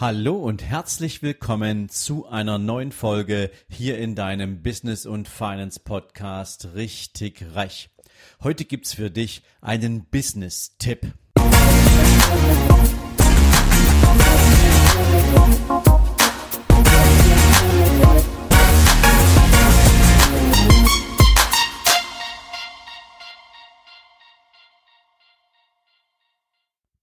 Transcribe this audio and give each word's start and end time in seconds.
Hallo 0.00 0.36
und 0.36 0.62
herzlich 0.62 1.22
willkommen 1.24 1.88
zu 1.88 2.28
einer 2.28 2.56
neuen 2.56 2.92
Folge 2.92 3.50
hier 3.68 3.98
in 3.98 4.14
deinem 4.14 4.62
Business 4.62 5.06
und 5.06 5.26
Finance 5.26 5.80
Podcast 5.80 6.68
Richtig 6.76 7.44
Reich. 7.52 7.90
Heute 8.40 8.64
gibt's 8.64 8.94
für 8.94 9.10
dich 9.10 9.42
einen 9.60 10.04
Business-Tipp. 10.04 11.14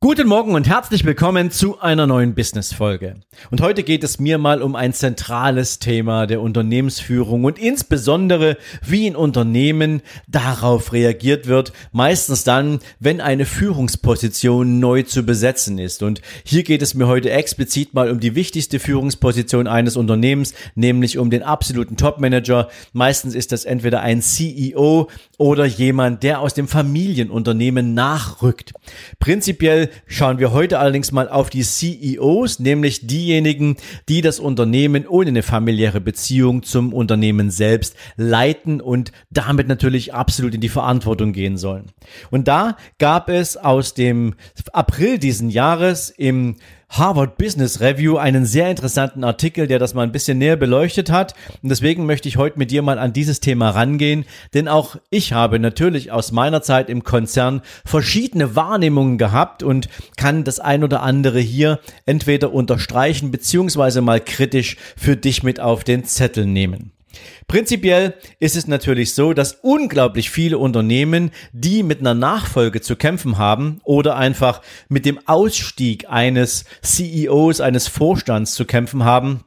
Guten 0.05 0.27
Morgen 0.27 0.53
und 0.53 0.67
herzlich 0.67 1.03
willkommen 1.03 1.49
zu 1.49 1.79
einer 1.81 2.05
neuen 2.05 2.35
Business-Folge. 2.35 3.15
Und 3.49 3.59
heute 3.61 3.81
geht 3.81 4.03
es 4.03 4.19
mir 4.19 4.37
mal 4.37 4.61
um 4.61 4.75
ein 4.75 4.93
zentrales 4.93 5.79
Thema 5.79 6.27
der 6.27 6.41
Unternehmensführung 6.41 7.43
und 7.43 7.57
insbesondere, 7.57 8.57
wie 8.85 9.07
in 9.07 9.15
Unternehmen 9.15 10.03
darauf 10.27 10.93
reagiert 10.93 11.47
wird, 11.47 11.73
meistens 11.91 12.43
dann, 12.43 12.81
wenn 12.99 13.19
eine 13.19 13.47
Führungsposition 13.47 14.79
neu 14.79 15.01
zu 15.01 15.23
besetzen 15.23 15.79
ist. 15.79 16.03
Und 16.03 16.21
hier 16.43 16.61
geht 16.61 16.83
es 16.83 16.93
mir 16.93 17.07
heute 17.07 17.31
explizit 17.31 17.95
mal 17.95 18.11
um 18.11 18.19
die 18.19 18.35
wichtigste 18.35 18.79
Führungsposition 18.79 19.65
eines 19.65 19.97
Unternehmens, 19.97 20.53
nämlich 20.75 21.17
um 21.17 21.31
den 21.31 21.41
absoluten 21.41 21.97
Top-Manager. 21.97 22.69
Meistens 22.93 23.33
ist 23.33 23.51
das 23.51 23.65
entweder 23.65 24.01
ein 24.01 24.21
CEO 24.21 25.09
oder 25.39 25.65
jemand, 25.65 26.21
der 26.21 26.41
aus 26.41 26.53
dem 26.53 26.67
Familienunternehmen 26.67 27.95
nachrückt. 27.95 28.71
Prinzipiell 29.17 29.89
schauen 30.07 30.39
wir 30.39 30.51
heute 30.51 30.79
allerdings 30.79 31.11
mal 31.11 31.29
auf 31.29 31.49
die 31.49 31.63
CEOs, 31.63 32.59
nämlich 32.59 33.07
diejenigen, 33.07 33.77
die 34.09 34.21
das 34.21 34.39
Unternehmen 34.39 35.07
ohne 35.07 35.29
eine 35.29 35.43
familiäre 35.43 36.01
Beziehung 36.01 36.63
zum 36.63 36.93
Unternehmen 36.93 37.51
selbst 37.51 37.95
leiten 38.17 38.81
und 38.81 39.11
damit 39.29 39.67
natürlich 39.67 40.13
absolut 40.13 40.55
in 40.55 40.61
die 40.61 40.69
Verantwortung 40.69 41.33
gehen 41.33 41.57
sollen. 41.57 41.91
Und 42.31 42.47
da 42.47 42.77
gab 42.97 43.29
es 43.29 43.57
aus 43.57 43.93
dem 43.93 44.35
April 44.73 45.19
diesen 45.19 45.49
Jahres 45.49 46.09
im 46.09 46.55
Harvard 46.89 47.37
Business 47.37 47.81
Review 47.81 48.17
einen 48.17 48.45
sehr 48.45 48.69
interessanten 48.69 49.23
Artikel, 49.23 49.67
der 49.67 49.79
das 49.79 49.93
mal 49.93 50.03
ein 50.03 50.11
bisschen 50.11 50.37
näher 50.37 50.55
beleuchtet 50.55 51.11
hat. 51.11 51.33
Und 51.61 51.69
deswegen 51.69 52.05
möchte 52.05 52.27
ich 52.27 52.37
heute 52.37 52.57
mit 52.57 52.71
dir 52.71 52.81
mal 52.81 52.99
an 52.99 53.13
dieses 53.13 53.39
Thema 53.39 53.71
rangehen, 53.71 54.25
denn 54.53 54.67
auch 54.67 54.95
ich 55.09 55.33
habe 55.33 55.59
natürlich 55.59 56.11
aus 56.11 56.31
meiner 56.31 56.61
Zeit 56.61 56.89
im 56.89 57.03
Konzern 57.03 57.61
verschiedene 57.85 58.55
Wahrnehmungen 58.55 59.17
gehabt 59.17 59.63
und 59.63 59.89
kann 60.17 60.43
das 60.43 60.59
ein 60.59 60.83
oder 60.83 61.01
andere 61.01 61.39
hier 61.39 61.79
entweder 62.05 62.53
unterstreichen 62.53 63.31
beziehungsweise 63.31 64.01
mal 64.01 64.21
kritisch 64.21 64.77
für 64.95 65.17
dich 65.17 65.43
mit 65.43 65.59
auf 65.59 65.83
den 65.83 66.05
Zettel 66.05 66.45
nehmen. 66.45 66.94
Prinzipiell 67.47 68.15
ist 68.39 68.55
es 68.55 68.67
natürlich 68.67 69.13
so, 69.13 69.33
dass 69.33 69.53
unglaublich 69.61 70.29
viele 70.29 70.57
Unternehmen, 70.57 71.31
die 71.53 71.83
mit 71.83 71.99
einer 71.99 72.13
Nachfolge 72.13 72.81
zu 72.81 72.95
kämpfen 72.95 73.37
haben 73.37 73.79
oder 73.83 74.15
einfach 74.15 74.61
mit 74.89 75.05
dem 75.05 75.19
Ausstieg 75.27 76.09
eines 76.09 76.65
CEOs, 76.81 77.61
eines 77.61 77.87
Vorstands 77.87 78.53
zu 78.53 78.65
kämpfen 78.65 79.03
haben, 79.03 79.43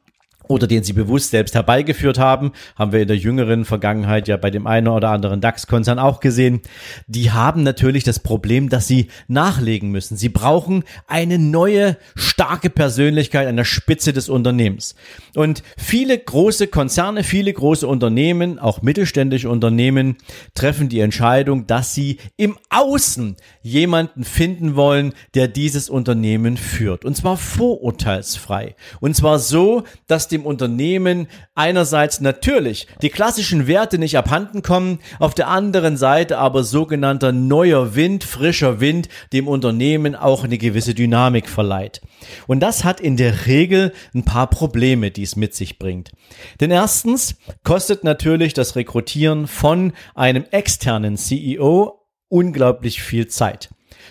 oder 0.48 0.66
den 0.66 0.82
sie 0.82 0.92
bewusst 0.94 1.30
selbst 1.30 1.54
herbeigeführt 1.54 2.18
haben, 2.18 2.52
haben 2.76 2.92
wir 2.92 3.02
in 3.02 3.08
der 3.08 3.16
jüngeren 3.16 3.64
Vergangenheit 3.64 4.28
ja 4.28 4.36
bei 4.36 4.50
dem 4.50 4.66
einen 4.66 4.88
oder 4.88 5.10
anderen 5.10 5.40
DAX-Konzern 5.40 5.98
auch 5.98 6.20
gesehen, 6.20 6.60
die 7.06 7.30
haben 7.30 7.62
natürlich 7.62 8.04
das 8.04 8.18
Problem, 8.18 8.68
dass 8.68 8.86
sie 8.86 9.08
nachlegen 9.28 9.90
müssen. 9.90 10.16
Sie 10.16 10.28
brauchen 10.28 10.84
eine 11.06 11.38
neue, 11.38 11.96
starke 12.14 12.70
Persönlichkeit 12.70 13.46
an 13.46 13.56
der 13.56 13.64
Spitze 13.64 14.12
des 14.12 14.28
Unternehmens. 14.28 14.94
Und 15.34 15.62
viele 15.76 16.18
große 16.18 16.66
Konzerne, 16.68 17.24
viele 17.24 17.52
große 17.52 17.86
Unternehmen, 17.86 18.58
auch 18.58 18.82
mittelständische 18.82 19.50
Unternehmen, 19.50 20.16
treffen 20.54 20.88
die 20.88 21.00
Entscheidung, 21.00 21.66
dass 21.66 21.94
sie 21.94 22.18
im 22.36 22.56
Außen 22.70 23.36
jemanden 23.62 24.24
finden 24.24 24.76
wollen, 24.76 25.12
der 25.34 25.48
dieses 25.48 25.90
Unternehmen 25.90 26.56
führt. 26.56 27.04
Und 27.04 27.16
zwar 27.16 27.36
vorurteilsfrei. 27.36 28.74
Und 29.00 29.14
zwar 29.14 29.38
so, 29.38 29.84
dass 30.06 30.28
die 30.28 30.37
dem 30.38 30.46
Unternehmen 30.46 31.26
einerseits 31.54 32.20
natürlich 32.20 32.86
die 33.02 33.10
klassischen 33.10 33.66
Werte 33.66 33.98
nicht 33.98 34.16
abhanden 34.16 34.62
kommen, 34.62 35.00
auf 35.18 35.34
der 35.34 35.48
anderen 35.48 35.96
Seite 35.96 36.38
aber 36.38 36.64
sogenannter 36.64 37.32
neuer 37.32 37.94
Wind, 37.94 38.24
frischer 38.24 38.80
Wind 38.80 39.08
dem 39.32 39.48
Unternehmen 39.48 40.14
auch 40.14 40.44
eine 40.44 40.58
gewisse 40.58 40.94
Dynamik 40.94 41.48
verleiht. 41.48 42.00
Und 42.46 42.60
das 42.60 42.84
hat 42.84 43.00
in 43.00 43.16
der 43.16 43.46
Regel 43.46 43.92
ein 44.14 44.24
paar 44.24 44.48
Probleme, 44.48 45.10
die 45.10 45.22
es 45.22 45.36
mit 45.36 45.54
sich 45.54 45.78
bringt. 45.78 46.12
Denn 46.60 46.70
erstens 46.70 47.36
kostet 47.64 48.04
natürlich 48.04 48.54
das 48.54 48.76
Rekrutieren 48.76 49.46
von 49.46 49.92
einem 50.14 50.44
externen 50.50 51.16
CEO 51.16 52.06
unglaublich 52.28 53.02
viel 53.02 53.26
Zeit. 53.26 53.70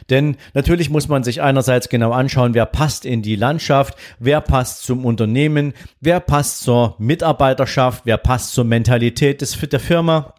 Denn 0.10 0.38
natürlich 0.54 0.90
muss 0.90 1.08
man 1.08 1.24
sich 1.24 1.42
einerseits 1.42 1.90
genau 1.90 2.12
anschauen, 2.12 2.54
wer 2.54 2.66
passt 2.66 3.06
in 3.06 3.22
die 3.22 3.36
Landschaft, 3.36 3.98
wer 4.20 4.42
passt 4.42 4.84
zum 4.84 5.06
Unternehmen, 5.06 5.74
wer 6.02 6.20
passt 6.20 6.62
zur 6.62 6.96
Mitarbeiterschaft, 6.98 8.02
wer 8.06 8.18
passt 8.18 8.54
zur 8.54 8.64
Mentalität 8.64 9.42
des, 9.42 9.58
der 9.58 9.80
Firma. 9.80 10.34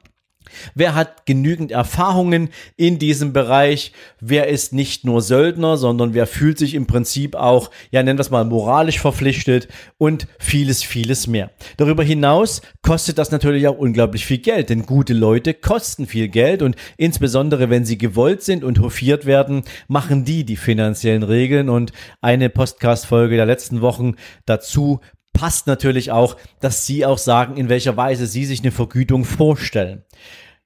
Wer 0.75 0.95
hat 0.95 1.27
genügend 1.27 1.71
Erfahrungen 1.73 2.51
in 2.77 2.99
diesem 2.99 3.33
Bereich? 3.33 3.93
Wer 4.21 4.49
ist 4.49 4.73
nicht 4.73 5.05
nur 5.05 5.23
Söldner, 5.23 5.77
sondern 5.77 6.15
wer 6.15 6.27
fühlt 6.27 6.59
sich 6.59 6.75
im 6.75 6.87
Prinzip 6.87 7.35
auch, 7.35 7.71
ja, 7.91 8.03
nennen 8.03 8.19
wir 8.19 8.23
es 8.23 8.31
mal 8.31 8.45
moralisch 8.45 8.99
verpflichtet 8.99 9.69
und 9.99 10.27
vieles, 10.39 10.83
vieles 10.83 11.27
mehr. 11.27 11.51
Darüber 11.77 12.03
hinaus 12.03 12.63
kostet 12.83 13.19
das 13.19 13.31
natürlich 13.31 13.69
auch 13.69 13.79
unglaublich 13.79 14.25
viel 14.25 14.39
Geld, 14.39 14.71
denn 14.71 14.87
gute 14.87 15.15
Leute 15.15 15.55
kosten 15.55 16.07
viel 16.07 16.29
Geld 16.29 16.63
und 16.63 16.77
insbesondere 16.97 17.71
wenn 17.71 17.85
sie 17.85 17.99
gewollt 17.99 18.43
sind 18.43 18.65
und 18.65 18.81
hofiert 18.81 19.27
werden, 19.27 19.63
machen 19.89 20.25
die 20.25 20.45
die 20.45 20.57
finanziellen 20.57 21.23
Regeln 21.23 21.69
und 21.69 21.93
eine 22.21 22.51
Podcast-Folge 22.51 23.37
der 23.37 23.47
letzten 23.47 23.81
Wochen 23.81 24.15
dazu 24.47 25.01
passt 25.33 25.67
natürlich 25.67 26.11
auch, 26.11 26.37
dass 26.61 26.87
Sie 26.87 27.07
auch 27.07 27.19
sagen, 27.19 27.57
in 27.57 27.69
welcher 27.69 27.97
Weise 27.97 28.27
Sie 28.27 28.45
sich 28.45 28.61
eine 28.61 28.73
Vergütung 28.73 29.25
vorstellen. 29.25 30.05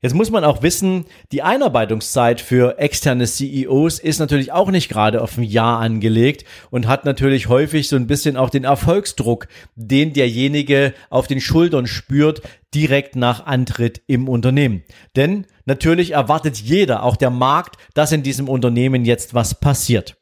Jetzt 0.05 0.15
muss 0.15 0.33
man 0.33 0.43
auch 0.43 0.63
wissen, 0.63 1.05
die 1.31 1.43
Einarbeitungszeit 1.43 2.41
für 2.41 2.77
externe 2.79 3.25
CEOs 3.25 4.01
ist 4.01 4.19
natürlich 4.19 4.51
auch 4.51 4.73
nicht 4.73 4.89
gerade 4.89 5.23
auf 5.23 5.39
ein 5.39 5.45
Jahr 5.45 5.79
angelegt 5.79 6.45
und 6.71 6.89
hat 6.89 7.05
natürlich 7.05 7.49
häufig 7.49 7.89
so 7.89 7.95
ein 7.95 8.09
bisschen 8.09 8.37
auch 8.37 8.51
den 8.51 8.65
Erfolgsdruck, 8.65 9.47
den 9.77 10.13
derjenige 10.13 10.93
auf 11.09 11.29
den 11.29 11.41
Schultern 11.41 11.87
spürt, 11.87 12.43
direkt 12.75 13.15
nach 13.15 13.47
Antritt 13.47 14.03
im 14.09 14.29
Unternehmen. 14.29 14.83
Denn 15.15 15.47
natürlich 15.67 16.11
erwartet 16.11 16.59
jeder, 16.59 17.05
auch 17.05 17.15
der 17.15 17.31
Markt, 17.31 17.77
dass 17.95 18.11
in 18.11 18.25
diesem 18.25 18.49
Unternehmen 18.49 19.05
jetzt 19.05 19.35
was 19.35 19.61
passiert. 19.61 20.17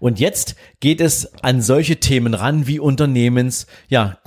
Und 0.00 0.20
jetzt 0.20 0.56
geht 0.80 1.00
es 1.00 1.34
an 1.42 1.62
solche 1.62 1.96
Themen 1.96 2.34
ran 2.34 2.66
wie 2.66 2.78
Unternehmens, 2.78 3.66
ja. 3.88 4.18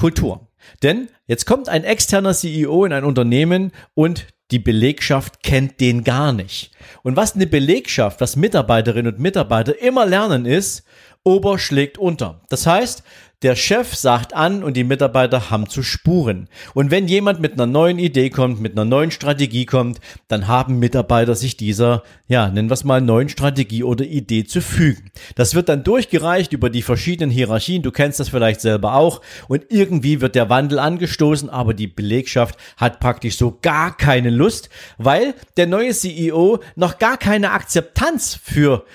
Denn 0.84 1.10
jetzt 1.28 1.46
kommt 1.46 1.70
ein 1.70 1.84
externer 1.84 2.34
CEO 2.34 2.86
in 2.86 2.94
ein 2.94 3.04
Unternehmen 3.04 3.72
und 3.94 4.28
die 4.52 4.60
Belegschaft 4.60 5.44
kennt 5.44 5.80
den 5.80 6.04
gar 6.04 6.34
nicht. 6.34 6.72
Und 7.04 7.16
was 7.16 7.36
eine 7.36 7.46
Belegschaft, 7.46 8.20
was 8.20 8.36
Mitarbeiterinnen 8.36 9.14
und 9.14 9.20
Mitarbeiter 9.20 9.80
immer 9.80 10.06
lernen 10.06 10.46
ist, 10.46 10.84
Ober 11.24 11.60
schlägt 11.60 11.98
unter. 11.98 12.42
Das 12.50 12.66
heißt, 12.66 13.04
der 13.42 13.56
Chef 13.56 13.96
sagt 13.96 14.34
an 14.34 14.64
und 14.64 14.76
die 14.76 14.84
Mitarbeiter 14.84 15.50
haben 15.50 15.70
zu 15.70 15.82
spuren. 15.82 16.50
Und 16.74 16.92
wenn 16.92 17.08
jemand 17.08 17.40
mit 17.40 17.54
einer 17.54 17.68
neuen 17.68 17.98
Idee 17.98 18.30
kommt, 18.30 18.60
mit 18.60 18.74
einer 18.74 18.84
neuen 18.84 19.12
Strategie 19.12 19.66
kommt, 19.66 20.02
dann 20.28 20.48
haben 20.48 20.80
Mitarbeiter 20.80 21.36
sich 21.36 21.56
dieser, 21.56 22.04
ja, 22.28 22.50
nennen 22.50 22.70
wir 22.70 22.74
es 22.74 22.84
mal, 22.84 23.00
neuen 23.00 23.30
Strategie 23.30 23.84
oder 23.84 24.04
Idee 24.04 24.44
zu 24.44 24.62
fügen. 24.62 25.10
Das 25.36 25.56
wird 25.56 25.70
dann 25.70 25.86
durchgereicht 25.86 26.52
über 26.52 26.70
die 26.70 26.82
verschiedenen 26.82 27.32
Hierarchien. 27.32 27.82
Du 27.82 27.92
kennst 27.92 28.20
das 28.20 28.30
vielleicht 28.30 28.60
selber 28.60 28.96
auch. 28.96 29.22
Und 29.48 29.64
irgendwie 29.70 30.20
wird 30.20 30.36
der 30.36 30.50
Wandel 30.50 30.78
angestoßen, 30.80 31.50
aber 31.50 31.74
die 31.74 31.88
Belegschaft 31.88 32.60
hat 32.76 33.00
praktisch 33.00 33.38
so 33.38 33.58
gar 33.62 33.96
keine 33.96 34.32
Lust, 34.32 34.70
weil 34.98 35.34
der 35.56 35.68
neue 35.68 35.94
CEO 35.94 36.60
noch 36.76 36.98
gar 37.00 37.16
keine 37.18 37.52
Akzeptanz 37.52 38.38
für 38.42 38.86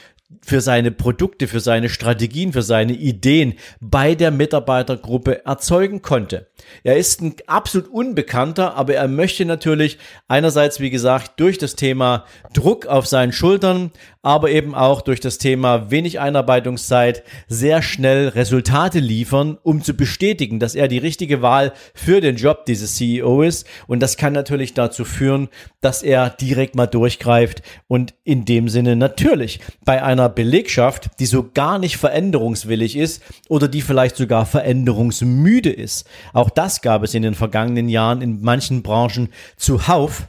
für 0.42 0.60
seine 0.60 0.90
Produkte, 0.90 1.48
für 1.48 1.60
seine 1.60 1.88
Strategien, 1.88 2.52
für 2.52 2.62
seine 2.62 2.92
Ideen 2.92 3.54
bei 3.80 4.14
der 4.14 4.30
Mitarbeitergruppe 4.30 5.44
erzeugen 5.44 6.02
konnte. 6.02 6.48
Er 6.82 6.96
ist 6.96 7.20
ein 7.20 7.34
absolut 7.46 7.88
Unbekannter, 7.88 8.74
aber 8.76 8.94
er 8.94 9.08
möchte 9.08 9.44
natürlich 9.44 9.98
einerseits, 10.28 10.80
wie 10.80 10.90
gesagt, 10.90 11.38
durch 11.40 11.58
das 11.58 11.76
Thema 11.76 12.24
Druck 12.52 12.86
auf 12.86 13.06
seinen 13.06 13.32
Schultern, 13.32 13.90
aber 14.22 14.50
eben 14.50 14.74
auch 14.74 15.02
durch 15.02 15.20
das 15.20 15.38
Thema 15.38 15.90
wenig 15.90 16.18
Einarbeitungszeit 16.18 17.22
sehr 17.46 17.82
schnell 17.82 18.28
Resultate 18.28 18.98
liefern, 18.98 19.58
um 19.62 19.82
zu 19.82 19.94
bestätigen, 19.94 20.58
dass 20.58 20.74
er 20.74 20.88
die 20.88 20.98
richtige 20.98 21.42
Wahl 21.42 21.72
für 21.94 22.20
den 22.20 22.36
Job 22.36 22.64
dieses 22.64 22.96
CEO 22.96 23.42
ist. 23.42 23.66
Und 23.86 24.00
das 24.00 24.16
kann 24.16 24.32
natürlich 24.32 24.72
dazu 24.72 25.04
führen, 25.04 25.48
dass 25.80 26.02
er 26.02 26.30
direkt 26.30 26.74
mal 26.74 26.86
durchgreift 26.86 27.62
und 27.86 28.14
in 28.24 28.44
dem 28.46 28.68
Sinne 28.68 28.96
natürlich 28.96 29.60
bei 29.84 30.02
einer 30.02 30.23
einer 30.24 30.32
Belegschaft, 30.32 31.10
die 31.18 31.26
so 31.26 31.50
gar 31.52 31.78
nicht 31.78 31.98
veränderungswillig 31.98 32.96
ist 32.96 33.22
oder 33.48 33.68
die 33.68 33.82
vielleicht 33.82 34.16
sogar 34.16 34.46
veränderungsmüde 34.46 35.70
ist. 35.70 36.06
Auch 36.32 36.50
das 36.50 36.80
gab 36.80 37.02
es 37.02 37.14
in 37.14 37.22
den 37.22 37.34
vergangenen 37.34 37.88
Jahren 37.88 38.22
in 38.22 38.42
manchen 38.42 38.82
Branchen 38.82 39.28
zuhauf 39.56 40.28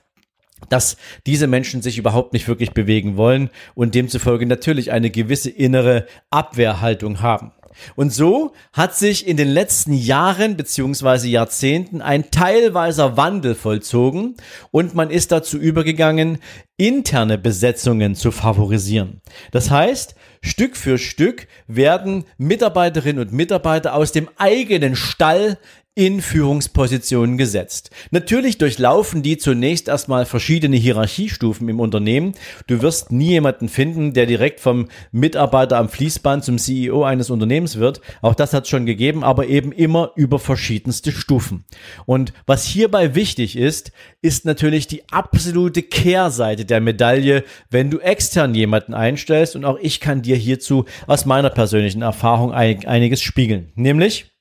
dass 0.70 0.98
diese 1.28 1.46
Menschen 1.46 1.84
sich 1.84 2.00
überhaupt 2.00 2.34
nicht 2.34 2.48
wirklich 2.48 2.72
bewegen 2.72 3.18
wollen 3.18 3.52
und 3.76 3.94
demzufolge 3.94 4.48
natürlich 4.48 4.92
eine 4.92 5.12
gewisse 5.12 5.52
innere 5.52 6.08
Abwehrhaltung 6.32 7.22
haben. 7.22 7.52
Und 7.96 8.14
so 8.14 8.54
hat 8.74 8.96
sich 8.96 9.28
in 9.28 9.38
den 9.38 9.50
letzten 9.50 9.94
Jahren 9.94 10.58
beziehungsweise 10.58 11.28
Jahrzehnten 11.28 12.02
ein 12.02 12.32
teilweiser 12.32 13.18
Wandel 13.18 13.56
vollzogen 13.56 14.36
und 14.72 14.96
man 14.96 15.10
ist 15.10 15.32
dazu 15.32 15.58
übergegangen, 15.58 16.40
interne 16.78 17.38
Besetzungen 17.38 18.16
zu 18.16 18.32
favorisieren. 18.32 19.22
Das 19.52 19.72
heißt, 19.72 20.16
Stück 20.42 20.76
für 20.78 20.98
Stück 20.98 21.48
werden 21.68 22.26
Mitarbeiterinnen 22.38 23.26
und 23.26 23.34
Mitarbeiter 23.34 23.96
aus 23.96 24.12
dem 24.12 24.30
eigenen 24.38 24.96
Stall 24.96 25.58
in 25.98 26.20
Führungspositionen 26.20 27.38
gesetzt. 27.38 27.90
Natürlich 28.12 28.58
durchlaufen 28.58 29.24
die 29.24 29.38
zunächst 29.38 29.88
erstmal 29.88 30.26
verschiedene 30.26 30.76
Hierarchiestufen 30.76 31.70
im 31.70 31.80
Unternehmen. 31.80 32.34
Du 32.68 32.82
wirst 32.82 33.14
nie 33.14 33.30
jemanden 33.30 33.70
finden, 33.70 34.12
der 34.12 34.26
direkt 34.26 34.60
vom 34.60 34.90
Mitarbeiter 35.14 35.78
am 35.78 35.88
Fließband 35.88 36.44
zum 36.44 36.58
CEO 36.58 37.06
eines 37.06 37.30
Unternehmens 37.30 37.78
wird. 37.78 38.02
Auch 38.22 38.36
das 38.36 38.52
hat 38.52 38.66
es 38.66 38.70
schon 38.70 38.86
gegeben, 38.86 39.24
aber 39.24 39.48
eben 39.48 39.72
immer 39.72 40.12
über 40.18 40.38
verschiedenste 40.38 41.14
Stufen. 41.14 41.64
Und 42.06 42.34
was 42.46 42.66
hierbei 42.66 43.16
wichtig 43.16 43.56
ist, 43.56 43.94
ist 44.22 44.44
natürlich 44.44 44.88
die 44.88 45.08
absolute 45.10 45.82
Kehrseite 45.82 46.66
der 46.66 46.82
Medaille, 46.82 47.46
wenn 47.70 47.90
du 47.90 48.00
extern 48.00 48.54
jemanden 48.54 48.94
einstellst. 48.94 49.56
Und 49.56 49.64
auch 49.64 49.78
ich 49.80 50.02
kann 50.02 50.22
dir 50.22 50.36
hierzu 50.36 50.84
aus 51.08 51.26
meiner 51.26 51.52
persönlichen 51.52 52.02
Erfahrung 52.02 52.52
einiges 52.52 53.22
spiegeln. 53.22 53.72
Nämlich, 53.76 54.35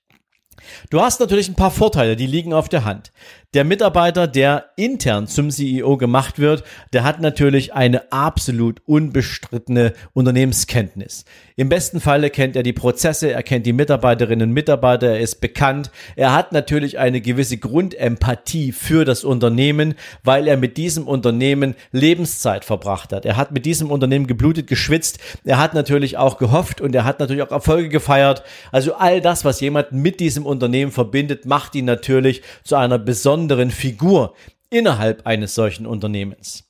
Du 0.91 1.01
hast 1.01 1.21
natürlich 1.21 1.49
ein 1.49 1.55
paar 1.55 1.71
Vorteile, 1.71 2.17
die 2.17 2.27
liegen 2.27 2.53
auf 2.53 2.69
der 2.69 2.85
Hand. 2.85 3.13
Der 3.55 3.63
Mitarbeiter, 3.63 4.27
der 4.27 4.71
intern 4.75 5.29
zum 5.29 5.49
CEO 5.49 5.97
gemacht 5.97 6.41
wird, 6.41 6.65
der 6.93 7.05
hat 7.05 7.21
natürlich 7.21 7.73
eine 7.73 8.11
absolut 8.11 8.83
unbestrittene 8.85 9.93
Unternehmenskenntnis. 10.13 11.25
Im 11.55 11.69
besten 11.69 12.01
Falle 12.01 12.31
kennt 12.31 12.57
er 12.57 12.65
die 12.65 12.73
Prozesse, 12.73 13.31
er 13.31 13.45
kennt 13.45 13.65
die 13.65 13.73
Mitarbeiterinnen 13.73 14.49
und 14.49 14.55
Mitarbeiter, 14.55 15.07
er 15.07 15.21
ist 15.21 15.41
bekannt. 15.41 15.93
Er 16.17 16.33
hat 16.33 16.51
natürlich 16.51 16.99
eine 16.99 17.21
gewisse 17.21 17.57
Grundempathie 17.57 18.73
für 18.73 19.05
das 19.05 19.23
Unternehmen, 19.23 19.95
weil 20.25 20.49
er 20.49 20.57
mit 20.57 20.77
diesem 20.77 21.07
Unternehmen 21.07 21.77
Lebenszeit 21.93 22.65
verbracht 22.65 23.13
hat. 23.13 23.25
Er 23.25 23.37
hat 23.37 23.53
mit 23.53 23.67
diesem 23.67 23.93
Unternehmen 23.93 24.27
geblutet, 24.27 24.67
geschwitzt. 24.67 25.21
Er 25.45 25.59
hat 25.59 25.75
natürlich 25.75 26.17
auch 26.17 26.39
gehofft 26.39 26.81
und 26.81 26.93
er 26.93 27.05
hat 27.05 27.21
natürlich 27.21 27.43
auch 27.45 27.53
Erfolge 27.53 27.89
gefeiert. 27.89 28.43
Also 28.73 28.95
all 28.95 29.21
das, 29.21 29.45
was 29.45 29.61
jemand 29.61 29.93
mit 29.93 30.19
diesem 30.19 30.45
Unternehmen 30.45 30.91
verbindet, 30.91 31.47
macht 31.47 31.77
ihn 31.77 31.85
natürlich 31.85 32.43
zu 32.65 32.75
einer 32.75 32.99
besonderen 32.99 33.44
besonderen 33.45 33.71
Figur 33.71 34.35
innerhalb 34.71 35.27
eines 35.27 35.55
solchen 35.55 35.87
Unternehmens. 35.87 36.65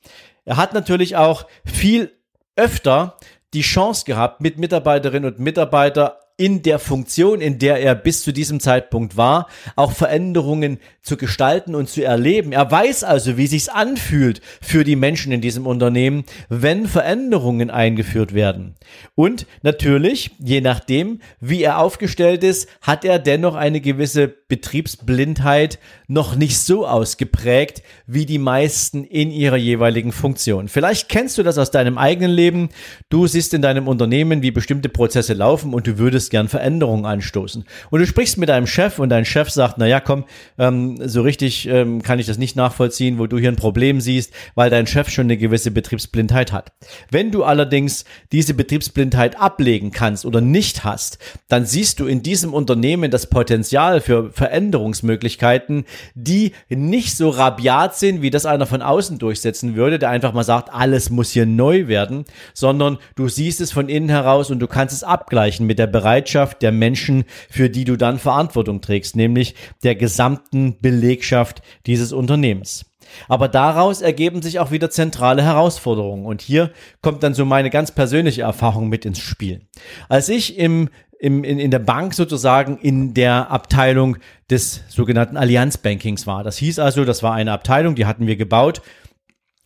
Er 0.44 0.56
hat 0.56 0.74
natürlich 0.74 1.16
auch 1.16 1.46
viel 1.64 2.10
öfter 2.56 3.16
die 3.54 3.62
Chance 3.62 4.04
gehabt, 4.04 4.40
mit 4.40 4.58
Mitarbeiterinnen 4.58 5.32
und 5.32 5.38
Mitarbeitern 5.38 6.10
in 6.36 6.62
der 6.62 6.80
Funktion, 6.80 7.40
in 7.40 7.60
der 7.60 7.76
er 7.80 7.94
bis 7.94 8.24
zu 8.24 8.32
diesem 8.32 8.58
Zeitpunkt 8.58 9.16
war, 9.16 9.46
auch 9.76 9.92
Veränderungen 9.92 10.78
zu 11.00 11.16
gestalten 11.16 11.76
und 11.76 11.88
zu 11.88 12.02
erleben. 12.02 12.50
Er 12.50 12.68
weiß 12.68 13.04
also, 13.04 13.36
wie 13.36 13.46
sich's 13.46 13.68
anfühlt 13.68 14.40
für 14.60 14.82
die 14.82 14.96
Menschen 14.96 15.30
in 15.30 15.40
diesem 15.40 15.64
Unternehmen, 15.66 16.24
wenn 16.48 16.88
Veränderungen 16.88 17.70
eingeführt 17.70 18.34
werden. 18.34 18.74
Und 19.14 19.46
natürlich, 19.62 20.32
je 20.40 20.60
nachdem, 20.60 21.20
wie 21.40 21.62
er 21.62 21.78
aufgestellt 21.78 22.42
ist, 22.42 22.68
hat 22.80 23.04
er 23.04 23.20
dennoch 23.20 23.54
eine 23.54 23.80
gewisse 23.80 24.26
Betriebsblindheit 24.26 25.78
noch 26.06 26.36
nicht 26.36 26.58
so 26.58 26.86
ausgeprägt 26.86 27.82
wie 28.06 28.26
die 28.26 28.38
meisten 28.38 29.04
in 29.04 29.30
ihrer 29.30 29.56
jeweiligen 29.56 30.12
Funktion. 30.12 30.68
Vielleicht 30.68 31.08
kennst 31.08 31.38
du 31.38 31.42
das 31.42 31.58
aus 31.58 31.70
deinem 31.70 31.98
eigenen 31.98 32.30
Leben. 32.30 32.68
Du 33.08 33.26
siehst 33.26 33.54
in 33.54 33.62
deinem 33.62 33.88
Unternehmen, 33.88 34.42
wie 34.42 34.50
bestimmte 34.50 34.88
Prozesse 34.88 35.34
laufen 35.34 35.72
und 35.72 35.86
du 35.86 35.98
würdest 35.98 36.30
gern 36.30 36.48
Veränderungen 36.48 37.06
anstoßen. 37.06 37.64
Und 37.90 38.00
du 38.00 38.06
sprichst 38.06 38.38
mit 38.38 38.48
deinem 38.48 38.66
Chef 38.66 38.98
und 38.98 39.08
dein 39.08 39.24
Chef 39.24 39.50
sagt, 39.50 39.76
na 39.78 39.86
ja, 39.86 40.00
komm, 40.00 40.24
ähm, 40.58 40.98
so 41.06 41.22
richtig 41.22 41.66
ähm, 41.68 42.02
kann 42.02 42.18
ich 42.18 42.26
das 42.26 42.38
nicht 42.38 42.56
nachvollziehen, 42.56 43.18
wo 43.18 43.26
du 43.26 43.38
hier 43.38 43.50
ein 43.50 43.56
Problem 43.56 44.00
siehst, 44.00 44.32
weil 44.54 44.70
dein 44.70 44.86
Chef 44.86 45.08
schon 45.08 45.24
eine 45.26 45.36
gewisse 45.36 45.70
Betriebsblindheit 45.70 46.52
hat. 46.52 46.72
Wenn 47.10 47.30
du 47.30 47.44
allerdings 47.44 48.04
diese 48.32 48.54
Betriebsblindheit 48.54 49.40
ablegen 49.40 49.90
kannst 49.90 50.26
oder 50.26 50.40
nicht 50.40 50.84
hast, 50.84 51.18
dann 51.48 51.64
siehst 51.64 52.00
du 52.00 52.06
in 52.06 52.22
diesem 52.22 52.52
Unternehmen 52.52 53.10
das 53.10 53.30
Potenzial 53.30 54.00
für 54.00 54.30
Veränderungsmöglichkeiten, 54.32 55.84
die 56.14 56.52
nicht 56.69 57.17
so 57.17 57.31
rabiat 57.31 57.96
sind, 57.96 58.23
wie 58.23 58.31
das 58.31 58.46
einer 58.46 58.67
von 58.67 58.82
außen 58.82 59.19
durchsetzen 59.19 59.75
würde, 59.76 59.99
der 59.99 60.11
einfach 60.11 60.32
mal 60.32 60.44
sagt, 60.44 60.73
alles 60.73 61.11
muss 61.11 61.31
hier 61.31 61.46
neu 61.46 61.88
werden, 61.88 62.25
sondern 62.52 62.99
du 63.17 63.29
siehst 63.29 63.61
es 63.61 63.73
von 63.73 63.88
innen 63.88 64.08
heraus 64.08 64.50
und 64.50 64.58
du 64.61 64.67
kannst 64.67 64.94
es 64.94 65.05
abgleichen 65.05 65.67
mit 65.67 65.79
der 65.79 65.87
Bereitschaft, 65.87 66.62
der 66.62 66.73
Menschen, 66.73 67.25
für 67.50 67.70
die 67.70 67.85
du 67.85 67.96
dann 67.96 68.19
Verantwortung 68.19 68.81
trägst, 68.81 69.17
nämlich 69.17 69.55
der 69.82 69.94
gesamten 69.94 70.79
Belegschaft 70.81 71.62
dieses 71.87 72.12
Unternehmens. 72.12 72.87
Aber 73.29 73.49
daraus 73.49 74.02
ergeben 74.02 74.43
sich 74.43 74.58
auch 74.58 74.70
wieder 74.70 74.91
zentrale 74.91 75.43
Herausforderungen. 75.43 76.26
Und 76.26 76.43
hier 76.43 76.70
kommt 77.02 77.23
dann 77.23 77.35
so 77.35 77.44
meine 77.44 77.70
ganz 77.70 77.93
persönliche 77.93 78.43
Erfahrung 78.43 78.88
mit 78.88 79.05
ins 79.05 79.20
Spiel. 79.20 79.62
Als 80.08 80.29
ich 80.29 80.58
im, 80.58 80.88
im, 81.24 81.42
in, 81.42 81.58
in 81.58 81.70
der 81.70 81.78
Bank 81.78 82.12
sozusagen 82.12 82.76
in 82.76 83.14
der 83.14 83.50
Abteilung 83.50 84.18
des 84.50 84.82
sogenannten 84.88 85.38
Allianzbankings 85.38 86.26
war. 86.26 86.44
Das 86.44 86.58
hieß 86.58 86.78
also, 86.78 87.06
das 87.06 87.22
war 87.22 87.32
eine 87.32 87.52
Abteilung, 87.52 87.94
die 87.94 88.04
hatten 88.04 88.26
wir 88.26 88.36
gebaut, 88.36 88.82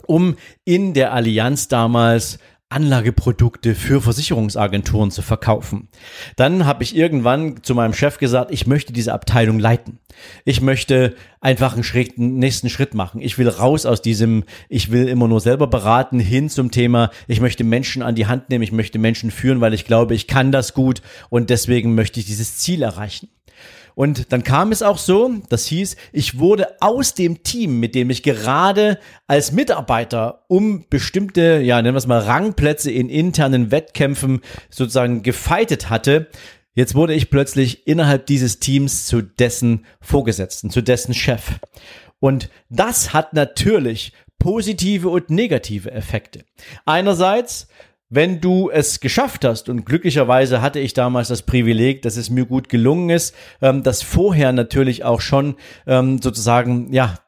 um 0.07 0.37
in 0.65 0.95
der 0.95 1.13
Allianz 1.13 1.67
damals 1.67 2.39
Anlageprodukte 2.71 3.75
für 3.75 4.03
Versicherungsagenturen 4.03 5.11
zu 5.11 5.23
verkaufen. 5.23 5.89
Dann 6.37 6.67
habe 6.67 6.83
ich 6.83 6.95
irgendwann 6.95 7.63
zu 7.63 7.75
meinem 7.75 7.95
Chef 7.95 8.19
gesagt, 8.19 8.51
ich 8.51 8.67
möchte 8.67 8.93
diese 8.93 9.15
Abteilung 9.15 9.59
leiten. 9.59 10.01
Ich 10.45 10.61
möchte 10.61 11.15
einfach 11.41 11.73
einen, 11.73 11.85
Schritt, 11.85 12.19
einen 12.19 12.39
nächsten 12.39 12.69
Schritt 12.69 12.93
machen. 12.93 13.23
Ich 13.23 13.39
will 13.39 13.49
raus 13.49 13.87
aus 13.87 14.03
diesem, 14.03 14.45
ich 14.69 14.91
will 14.91 15.09
immer 15.09 15.29
nur 15.29 15.41
selber 15.41 15.67
beraten, 15.67 16.21
hin 16.21 16.51
zum 16.51 16.71
Thema, 16.71 17.11
ich 17.27 17.41
möchte 17.41 17.65
Menschen 17.65 18.03
an 18.03 18.15
die 18.15 18.27
Hand 18.27 18.51
nehmen, 18.51 18.65
ich 18.65 18.73
möchte 18.73 18.99
Menschen 18.99 19.31
führen, 19.31 19.63
weil 19.63 19.73
ich 19.73 19.87
glaube, 19.87 20.15
ich 20.15 20.27
kann 20.27 20.53
das 20.53 20.75
gut 20.75 21.01
und 21.31 21.49
deswegen 21.49 21.95
möchte 21.95 22.21
ich 22.21 22.27
dieses 22.27 22.59
Ziel 22.59 22.83
erreichen. 22.83 23.29
Und 23.99 24.33
dann 24.33 24.45
kam 24.45 24.71
es 24.71 24.81
auch 24.81 24.97
so, 24.97 25.29
das 25.49 25.67
hieß, 25.67 25.97
ich 26.13 26.39
wurde 26.39 26.69
aus 26.79 27.15
dem 27.15 27.43
Team, 27.43 27.81
mit 27.81 27.97
dem 27.97 28.11
ich 28.11 28.23
gerade 28.23 29.01
als 29.27 29.51
Mitarbeiter 29.51 30.45
um 30.47 30.85
bestimmte, 30.89 31.61
ja, 31.65 31.83
nennen 31.83 31.97
wir 31.97 31.99
es 31.99 32.07
mal 32.07 32.21
Rangplätze 32.21 32.93
in 32.93 33.09
internen 33.09 33.73
Wettkämpfen 33.73 34.43
sozusagen 34.71 35.25
gefeitet 35.25 35.91
hatte, 35.91 36.29
Jetzt 36.75 36.95
wurde 36.95 37.13
ich 37.13 37.29
plötzlich 37.29 37.89
innerhalb 37.89 38.27
dieses 38.27 38.61
Teams 38.61 39.07
zu 39.07 39.21
dessen 39.21 39.85
Vorgesetzten, 40.01 40.71
zu 40.71 40.81
dessen 40.81 41.13
Chef. 41.13 41.59
Und 42.21 42.51
das 42.71 43.13
hat 43.13 43.33
natürlich 43.33 44.13
positive 44.39 45.09
und 45.09 45.29
negative 45.29 45.91
Effekte. 45.91 46.45
Einerseits 46.85 47.67
wenn 48.11 48.41
du 48.41 48.71
es 48.71 49.01
geschafft 49.01 49.45
hast, 49.45 49.69
und 49.69 49.85
glücklicherweise 49.85 50.63
hatte 50.63 50.81
ich 50.81 50.95
damals 50.95 51.29
das 51.29 51.43
Privileg, 51.43 52.03
dass 52.03 52.17
es 52.17 52.31
mir 52.31 52.47
gut 52.47 52.69
gelungen 52.69 53.11
ist, 53.11 53.35
ähm, 53.61 53.83
das 53.83 54.03
vorher 54.03 54.53
natürlich 54.53 55.05
auch 55.05 55.21
schon 55.21 55.57
ähm, 55.87 56.21
sozusagen, 56.21 56.93
ja, 56.93 57.19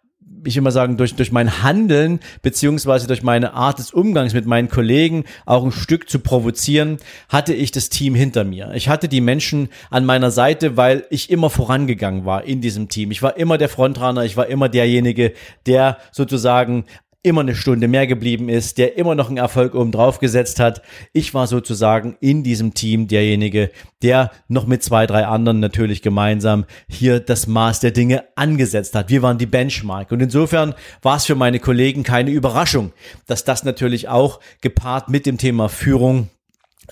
ich 0.47 0.57
immer 0.57 0.71
sagen, 0.71 0.97
durch, 0.97 1.15
durch 1.15 1.33
mein 1.33 1.63
Handeln 1.63 2.21
beziehungsweise 2.41 3.07
durch 3.07 3.23
meine 3.23 3.53
Art 3.53 3.79
des 3.79 3.93
Umgangs 3.93 4.33
mit 4.33 4.47
meinen 4.47 4.69
Kollegen 4.69 5.25
auch 5.45 5.65
ein 5.65 5.73
Stück 5.73 6.09
zu 6.09 6.19
provozieren, 6.19 6.97
hatte 7.29 7.53
ich 7.53 7.73
das 7.73 7.91
Team 7.91 8.15
hinter 8.15 8.45
mir. 8.45 8.73
Ich 8.75 8.89
hatte 8.89 9.09
die 9.09 9.21
Menschen 9.21 9.69
an 9.91 10.07
meiner 10.07 10.31
Seite, 10.31 10.79
weil 10.79 11.05
ich 11.11 11.31
immer 11.31 11.51
vorangegangen 11.51 12.25
war 12.25 12.45
in 12.45 12.63
diesem 12.63 12.89
Team. 12.89 13.11
Ich 13.11 13.23
war 13.23 13.37
immer 13.37 13.59
der 13.59 13.69
Frontrunner, 13.69 14.25
ich 14.25 14.39
war 14.39 14.47
immer 14.47 14.71
derjenige, 14.71 15.35
der 15.67 15.99
sozusagen 16.11 16.87
immer 17.23 17.43
eine 17.43 17.55
Stunde 17.55 17.87
mehr 17.87 18.07
geblieben 18.07 18.49
ist, 18.49 18.79
der 18.79 18.97
immer 18.97 19.15
noch 19.15 19.29
einen 19.29 19.37
Erfolg 19.37 19.75
oben 19.75 19.93
drauf 19.93 20.21
gesetzt 20.21 20.59
hat. 20.59 20.81
Ich 21.13 21.35
war 21.35 21.47
sozusagen 21.47 22.17
in 22.21 22.43
diesem 22.43 22.73
Team 22.73 23.09
derjenige, 23.09 23.71
der 24.03 24.31
noch 24.49 24.67
mit 24.67 24.83
zwei, 24.83 25.07
drei 25.07 25.27
anderen 25.27 25.61
natürlich 25.61 26.01
gemeinsam 26.01 26.65
hier 26.89 27.21
das 27.21 27.47
Maß 27.47 27.81
der 27.81 27.91
Dinge 27.91 28.25
angesetzt 28.37 28.95
hat. 28.95 29.11
Wir 29.11 29.21
waren 29.21 29.37
die 29.37 29.47
Benchmark. 29.47 30.13
Und 30.13 30.21
insofern 30.21 30.75
war 31.03 31.17
es 31.17 31.27
für 31.27 31.35
meine 31.35 31.61
Kollegen 31.61 32.05
keine 32.05 32.31
Überraschung, 32.31 32.93
dass 33.27 33.45
das 33.45 33.65
natürlich 33.65 34.09
auch 34.09 34.41
gepaart 34.63 35.11
mit 35.11 35.27
dem 35.27 35.37
Thema 35.37 35.69
Führung 35.69 36.31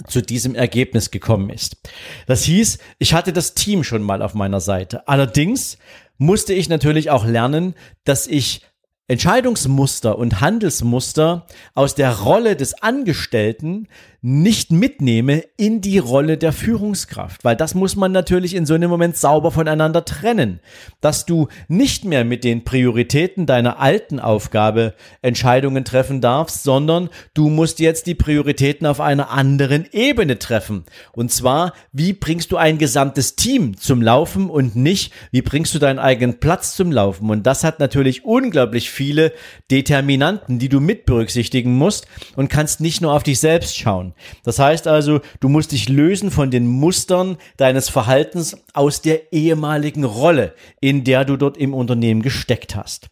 zu 0.06 0.20
diesem 0.20 0.54
Ergebnis 0.54 1.10
gekommen 1.10 1.50
ist. 1.50 1.78
Das 2.26 2.44
hieß, 2.44 2.78
ich 2.98 3.14
hatte 3.14 3.32
das 3.32 3.54
Team 3.54 3.82
schon 3.82 4.02
mal 4.02 4.22
auf 4.22 4.34
meiner 4.34 4.60
Seite. 4.60 5.08
Allerdings 5.08 5.78
musste 6.18 6.52
ich 6.52 6.68
natürlich 6.68 7.10
auch 7.10 7.24
lernen, 7.24 7.74
dass 8.04 8.26
ich 8.26 8.62
Entscheidungsmuster 9.08 10.18
und 10.18 10.42
Handelsmuster 10.42 11.46
aus 11.74 11.94
der 11.94 12.18
Rolle 12.18 12.56
des 12.56 12.82
Angestellten 12.82 13.88
nicht 14.20 14.72
mitnehme 14.72 15.44
in 15.56 15.80
die 15.80 15.98
Rolle 15.98 16.38
der 16.38 16.52
Führungskraft, 16.52 17.44
weil 17.44 17.54
das 17.54 17.76
muss 17.76 17.94
man 17.94 18.10
natürlich 18.10 18.54
in 18.54 18.66
so 18.66 18.74
einem 18.74 18.90
Moment 18.90 19.16
sauber 19.16 19.52
voneinander 19.52 20.04
trennen, 20.04 20.58
dass 21.00 21.24
du 21.24 21.46
nicht 21.68 22.04
mehr 22.04 22.24
mit 22.24 22.42
den 22.42 22.64
Prioritäten 22.64 23.46
deiner 23.46 23.78
alten 23.78 24.18
Aufgabe 24.18 24.94
Entscheidungen 25.22 25.84
treffen 25.84 26.20
darfst, 26.20 26.64
sondern 26.64 27.10
du 27.34 27.48
musst 27.48 27.78
jetzt 27.78 28.08
die 28.08 28.16
Prioritäten 28.16 28.88
auf 28.88 29.00
einer 29.00 29.30
anderen 29.30 29.86
Ebene 29.92 30.40
treffen. 30.40 30.84
Und 31.12 31.30
zwar, 31.30 31.72
wie 31.92 32.12
bringst 32.12 32.50
du 32.50 32.56
ein 32.56 32.78
gesamtes 32.78 33.36
Team 33.36 33.76
zum 33.76 34.02
Laufen 34.02 34.50
und 34.50 34.74
nicht, 34.74 35.12
wie 35.30 35.42
bringst 35.42 35.74
du 35.74 35.78
deinen 35.78 36.00
eigenen 36.00 36.40
Platz 36.40 36.74
zum 36.74 36.90
Laufen. 36.90 37.30
Und 37.30 37.46
das 37.46 37.62
hat 37.62 37.78
natürlich 37.78 38.24
unglaublich 38.24 38.90
viele 38.90 39.32
Determinanten, 39.70 40.58
die 40.58 40.68
du 40.68 40.80
mit 40.80 41.06
berücksichtigen 41.06 41.76
musst 41.76 42.08
und 42.34 42.50
kannst 42.50 42.80
nicht 42.80 43.00
nur 43.00 43.12
auf 43.12 43.22
dich 43.22 43.38
selbst 43.38 43.76
schauen. 43.76 44.07
Das 44.44 44.58
heißt 44.58 44.86
also, 44.86 45.20
du 45.40 45.48
musst 45.48 45.72
dich 45.72 45.88
lösen 45.88 46.30
von 46.30 46.50
den 46.50 46.66
Mustern 46.66 47.36
deines 47.56 47.88
Verhaltens 47.88 48.56
aus 48.74 49.02
der 49.02 49.32
ehemaligen 49.32 50.04
Rolle, 50.04 50.54
in 50.80 51.04
der 51.04 51.24
du 51.24 51.36
dort 51.36 51.56
im 51.56 51.74
Unternehmen 51.74 52.22
gesteckt 52.22 52.76
hast. 52.76 53.10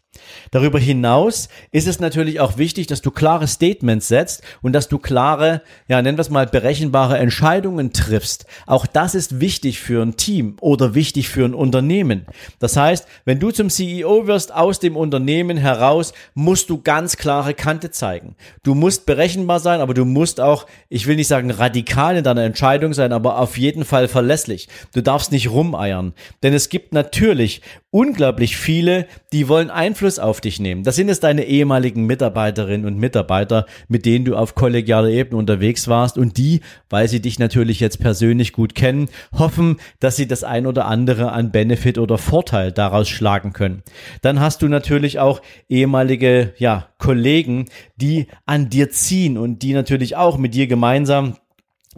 Darüber 0.50 0.78
hinaus 0.78 1.48
ist 1.72 1.86
es 1.86 2.00
natürlich 2.00 2.40
auch 2.40 2.58
wichtig, 2.58 2.86
dass 2.86 3.02
du 3.02 3.10
klare 3.10 3.46
Statements 3.46 4.08
setzt 4.08 4.42
und 4.62 4.72
dass 4.72 4.88
du 4.88 4.98
klare, 4.98 5.62
ja, 5.88 6.00
nennen 6.00 6.18
wir 6.18 6.22
es 6.22 6.30
mal, 6.30 6.46
berechenbare 6.46 7.18
Entscheidungen 7.18 7.92
triffst. 7.92 8.46
Auch 8.66 8.86
das 8.86 9.14
ist 9.14 9.40
wichtig 9.40 9.80
für 9.80 10.02
ein 10.02 10.16
Team 10.16 10.56
oder 10.60 10.94
wichtig 10.94 11.28
für 11.28 11.44
ein 11.44 11.54
Unternehmen. 11.54 12.26
Das 12.58 12.76
heißt, 12.76 13.06
wenn 13.24 13.40
du 13.40 13.50
zum 13.50 13.70
CEO 13.70 14.26
wirst 14.26 14.54
aus 14.54 14.80
dem 14.80 14.96
Unternehmen 14.96 15.56
heraus, 15.56 16.12
musst 16.34 16.70
du 16.70 16.80
ganz 16.82 17.16
klare 17.16 17.54
Kante 17.54 17.90
zeigen. 17.90 18.36
Du 18.62 18.74
musst 18.74 19.06
berechenbar 19.06 19.60
sein, 19.60 19.80
aber 19.80 19.94
du 19.94 20.04
musst 20.04 20.40
auch, 20.40 20.66
ich 20.88 21.06
will 21.06 21.16
nicht 21.16 21.28
sagen 21.28 21.50
radikal 21.50 22.16
in 22.16 22.24
deiner 22.24 22.44
Entscheidung 22.44 22.92
sein, 22.92 23.12
aber 23.12 23.38
auf 23.38 23.58
jeden 23.58 23.84
Fall 23.84 24.08
verlässlich. 24.08 24.68
Du 24.94 25.02
darfst 25.02 25.32
nicht 25.32 25.50
rumeiern. 25.50 26.14
Denn 26.42 26.54
es 26.54 26.68
gibt 26.68 26.92
natürlich 26.92 27.62
unglaublich 27.96 28.58
viele, 28.58 29.06
die 29.32 29.48
wollen 29.48 29.70
Einfluss 29.70 30.18
auf 30.18 30.42
dich 30.42 30.60
nehmen. 30.60 30.82
Das 30.82 30.96
sind 30.96 31.08
es 31.08 31.18
deine 31.18 31.44
ehemaligen 31.44 32.04
Mitarbeiterinnen 32.04 32.86
und 32.86 32.98
Mitarbeiter, 32.98 33.64
mit 33.88 34.04
denen 34.04 34.26
du 34.26 34.36
auf 34.36 34.54
kollegialer 34.54 35.08
Ebene 35.08 35.38
unterwegs 35.38 35.88
warst 35.88 36.18
und 36.18 36.36
die, 36.36 36.60
weil 36.90 37.08
sie 37.08 37.22
dich 37.22 37.38
natürlich 37.38 37.80
jetzt 37.80 37.98
persönlich 37.98 38.52
gut 38.52 38.74
kennen, 38.74 39.08
hoffen, 39.32 39.78
dass 39.98 40.16
sie 40.16 40.28
das 40.28 40.44
ein 40.44 40.66
oder 40.66 40.84
andere 40.84 41.32
an 41.32 41.52
Benefit 41.52 41.96
oder 41.96 42.18
Vorteil 42.18 42.70
daraus 42.70 43.08
schlagen 43.08 43.54
können. 43.54 43.82
Dann 44.20 44.40
hast 44.40 44.60
du 44.60 44.68
natürlich 44.68 45.18
auch 45.18 45.40
ehemalige, 45.70 46.52
ja, 46.58 46.88
Kollegen, 46.98 47.64
die 47.96 48.26
an 48.44 48.68
dir 48.68 48.90
ziehen 48.90 49.38
und 49.38 49.62
die 49.62 49.72
natürlich 49.72 50.16
auch 50.16 50.36
mit 50.36 50.52
dir 50.52 50.66
gemeinsam 50.66 51.36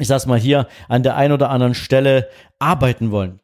ich 0.00 0.06
sag's 0.06 0.26
mal 0.26 0.38
hier, 0.38 0.68
an 0.88 1.02
der 1.02 1.16
einen 1.16 1.32
oder 1.32 1.50
anderen 1.50 1.74
Stelle 1.74 2.28
arbeiten 2.60 3.10
wollen. 3.10 3.40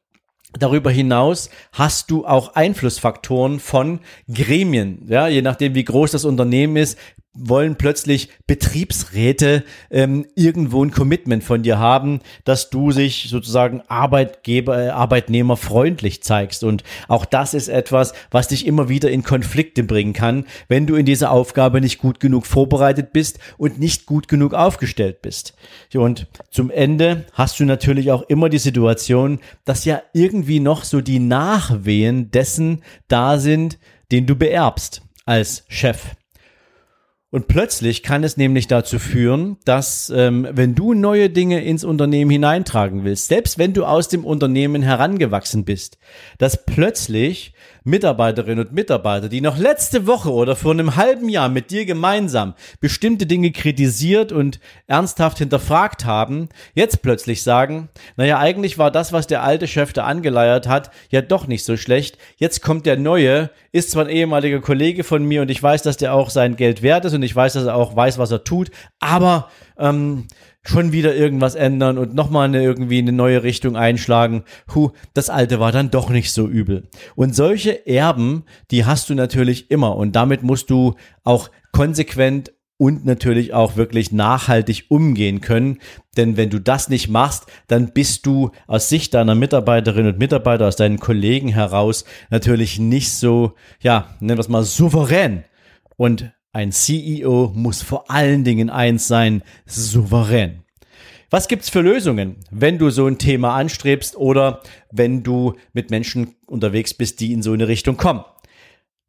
Darüber 0.58 0.90
hinaus 0.90 1.50
hast 1.72 2.10
du 2.10 2.26
auch 2.26 2.54
Einflussfaktoren 2.54 3.58
von 3.58 4.00
Gremien. 4.32 5.04
Ja, 5.08 5.26
je 5.26 5.42
nachdem, 5.42 5.74
wie 5.74 5.84
groß 5.84 6.12
das 6.12 6.24
Unternehmen 6.24 6.76
ist, 6.76 6.96
wollen 7.34 7.76
plötzlich 7.76 8.28
Betriebsräte 8.46 9.64
ähm, 9.90 10.26
irgendwo 10.34 10.84
ein 10.84 10.92
Commitment 10.92 11.42
von 11.42 11.62
dir 11.62 11.78
haben, 11.78 12.20
dass 12.44 12.70
du 12.70 12.92
sich 12.92 13.26
sozusagen 13.28 13.82
Arbeitgeber, 13.88 14.84
äh, 14.84 14.88
Arbeitnehmer 14.90 15.56
freundlich 15.56 16.22
zeigst. 16.22 16.64
Und 16.64 16.84
auch 17.08 17.24
das 17.24 17.54
ist 17.54 17.68
etwas, 17.68 18.14
was 18.30 18.48
dich 18.48 18.66
immer 18.66 18.88
wieder 18.88 19.10
in 19.10 19.24
Konflikte 19.24 19.82
bringen 19.82 20.12
kann, 20.12 20.46
wenn 20.68 20.86
du 20.86 20.94
in 20.94 21.06
dieser 21.06 21.30
Aufgabe 21.30 21.80
nicht 21.80 21.98
gut 21.98 22.20
genug 22.20 22.46
vorbereitet 22.46 23.12
bist 23.12 23.38
und 23.58 23.78
nicht 23.78 24.06
gut 24.06 24.28
genug 24.28 24.54
aufgestellt 24.54 25.20
bist. 25.22 25.54
Und 25.94 26.26
zum 26.50 26.70
Ende 26.70 27.26
hast 27.32 27.58
du 27.58 27.64
natürlich 27.64 28.12
auch 28.12 28.22
immer 28.22 28.48
die 28.48 28.58
Situation, 28.58 29.40
dass 29.64 29.84
ja 29.84 30.02
irgendwie 30.12 30.60
noch 30.60 30.84
so 30.84 31.00
die 31.00 31.18
Nachwehen 31.18 32.30
dessen 32.30 32.82
da 33.08 33.38
sind, 33.38 33.78
den 34.12 34.26
du 34.26 34.36
beerbst 34.36 35.02
als 35.24 35.64
Chef. 35.68 36.14
Und 37.34 37.48
plötzlich 37.48 38.04
kann 38.04 38.22
es 38.22 38.36
nämlich 38.36 38.68
dazu 38.68 39.00
führen, 39.00 39.56
dass 39.64 40.08
ähm, 40.14 40.46
wenn 40.52 40.76
du 40.76 40.94
neue 40.94 41.30
Dinge 41.30 41.64
ins 41.64 41.82
Unternehmen 41.82 42.30
hineintragen 42.30 43.02
willst, 43.02 43.26
selbst 43.26 43.58
wenn 43.58 43.72
du 43.72 43.84
aus 43.84 44.06
dem 44.06 44.24
Unternehmen 44.24 44.82
herangewachsen 44.82 45.64
bist, 45.64 45.98
dass 46.38 46.64
plötzlich 46.64 47.52
Mitarbeiterinnen 47.84 48.66
und 48.66 48.74
Mitarbeiter, 48.74 49.28
die 49.28 49.42
noch 49.42 49.58
letzte 49.58 50.06
Woche 50.06 50.32
oder 50.32 50.56
vor 50.56 50.72
einem 50.72 50.96
halben 50.96 51.28
Jahr 51.28 51.50
mit 51.50 51.70
dir 51.70 51.84
gemeinsam 51.84 52.54
bestimmte 52.80 53.26
Dinge 53.26 53.52
kritisiert 53.52 54.32
und 54.32 54.58
ernsthaft 54.86 55.38
hinterfragt 55.38 56.06
haben, 56.06 56.48
jetzt 56.74 57.02
plötzlich 57.02 57.42
sagen, 57.42 57.90
naja, 58.16 58.38
eigentlich 58.38 58.78
war 58.78 58.90
das, 58.90 59.12
was 59.12 59.26
der 59.26 59.42
alte 59.42 59.68
Chef 59.68 59.92
da 59.92 60.04
angeleiert 60.04 60.66
hat, 60.66 60.90
ja 61.10 61.20
doch 61.20 61.46
nicht 61.46 61.64
so 61.64 61.76
schlecht. 61.76 62.16
Jetzt 62.36 62.62
kommt 62.62 62.86
der 62.86 62.96
neue, 62.96 63.50
ist 63.70 63.90
zwar 63.90 64.06
ein 64.06 64.10
ehemaliger 64.10 64.60
Kollege 64.60 65.04
von 65.04 65.22
mir 65.22 65.42
und 65.42 65.50
ich 65.50 65.62
weiß, 65.62 65.82
dass 65.82 65.98
der 65.98 66.14
auch 66.14 66.30
sein 66.30 66.56
Geld 66.56 66.80
wert 66.80 67.04
ist 67.04 67.12
und 67.12 67.22
ich 67.22 67.36
weiß, 67.36 67.52
dass 67.52 67.64
er 67.64 67.76
auch 67.76 67.94
weiß, 67.94 68.16
was 68.16 68.30
er 68.30 68.44
tut, 68.44 68.70
aber 68.98 69.50
ähm, 69.78 70.26
schon 70.64 70.92
wieder 70.92 71.14
irgendwas 71.14 71.54
ändern 71.54 71.98
und 71.98 72.14
nochmal 72.14 72.46
eine, 72.46 72.62
irgendwie 72.62 72.98
eine 72.98 73.12
neue 73.12 73.42
Richtung 73.42 73.76
einschlagen. 73.76 74.44
Hu, 74.74 74.90
das 75.12 75.30
alte 75.30 75.60
war 75.60 75.72
dann 75.72 75.90
doch 75.90 76.10
nicht 76.10 76.32
so 76.32 76.48
übel. 76.48 76.88
Und 77.14 77.34
solche 77.36 77.86
Erben, 77.86 78.44
die 78.70 78.84
hast 78.84 79.10
du 79.10 79.14
natürlich 79.14 79.70
immer 79.70 79.96
und 79.96 80.16
damit 80.16 80.42
musst 80.42 80.70
du 80.70 80.94
auch 81.22 81.50
konsequent 81.72 82.52
und 82.76 83.04
natürlich 83.04 83.54
auch 83.54 83.76
wirklich 83.76 84.10
nachhaltig 84.10 84.86
umgehen 84.88 85.40
können. 85.40 85.78
Denn 86.16 86.36
wenn 86.36 86.50
du 86.50 86.58
das 86.58 86.88
nicht 86.88 87.08
machst, 87.08 87.46
dann 87.68 87.92
bist 87.92 88.26
du 88.26 88.50
aus 88.66 88.88
Sicht 88.88 89.14
deiner 89.14 89.34
Mitarbeiterinnen 89.34 90.12
und 90.12 90.18
Mitarbeiter, 90.18 90.66
aus 90.66 90.76
deinen 90.76 90.98
Kollegen 90.98 91.48
heraus 91.48 92.04
natürlich 92.30 92.78
nicht 92.78 93.12
so, 93.12 93.54
ja, 93.80 94.08
nennen 94.20 94.38
wir 94.38 94.40
es 94.40 94.48
mal 94.48 94.64
souverän. 94.64 95.44
Und 95.96 96.32
ein 96.54 96.72
CEO 96.72 97.52
muss 97.54 97.82
vor 97.82 98.10
allen 98.10 98.44
Dingen 98.44 98.70
eins 98.70 99.08
sein, 99.08 99.42
souverän. 99.66 100.62
Was 101.28 101.48
gibt's 101.48 101.68
für 101.68 101.80
Lösungen, 101.80 102.36
wenn 102.50 102.78
du 102.78 102.90
so 102.90 103.06
ein 103.06 103.18
Thema 103.18 103.56
anstrebst 103.56 104.16
oder 104.16 104.62
wenn 104.92 105.24
du 105.24 105.54
mit 105.72 105.90
Menschen 105.90 106.36
unterwegs 106.46 106.94
bist, 106.94 107.18
die 107.18 107.32
in 107.32 107.42
so 107.42 107.52
eine 107.52 107.66
Richtung 107.66 107.96
kommen? 107.96 108.24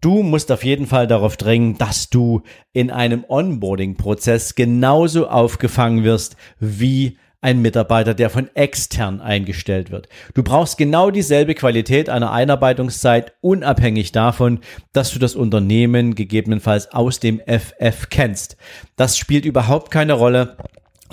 Du 0.02 0.24
musst 0.24 0.52
auf 0.52 0.64
jeden 0.64 0.88
Fall 0.88 1.06
darauf 1.06 1.38
drängen, 1.38 1.78
dass 1.78 2.10
du 2.10 2.42
in 2.74 2.90
einem 2.90 3.24
Onboarding-Prozess 3.28 4.56
genauso 4.56 5.28
aufgefangen 5.28 6.04
wirst 6.04 6.38
wie 6.60 7.18
ein 7.46 7.62
Mitarbeiter, 7.62 8.16
der 8.16 8.32
von 8.32 8.50
extern 8.56 9.22
eingestellt 9.22 9.92
wird. 9.92 10.10
Du 10.34 10.42
brauchst 10.42 10.80
genau 10.80 11.12
dieselbe 11.12 11.54
Qualität 11.54 12.10
einer 12.10 12.32
Einarbeitungszeit, 12.32 13.34
unabhängig 13.40 14.12
davon, 14.12 14.62
dass 14.94 15.12
du 15.12 15.20
das 15.20 15.36
Unternehmen 15.36 16.16
gegebenenfalls 16.16 16.92
aus 16.92 17.20
dem 17.20 17.40
FF 17.46 18.10
kennst. 18.10 18.58
Das 18.96 19.16
spielt 19.16 19.46
überhaupt 19.46 19.92
keine 19.92 20.14
Rolle. 20.14 20.58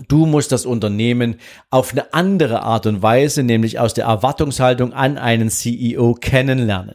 Du 0.08 0.24
musst 0.24 0.52
das 0.52 0.64
Unternehmen 0.64 1.36
auf 1.68 1.92
eine 1.92 2.14
andere 2.14 2.62
Art 2.62 2.86
und 2.86 3.02
Weise, 3.02 3.42
nämlich 3.42 3.78
aus 3.78 3.92
der 3.92 4.06
Erwartungshaltung 4.06 4.94
an 4.94 5.18
einen 5.18 5.50
CEO 5.50 6.14
kennenlernen. 6.14 6.94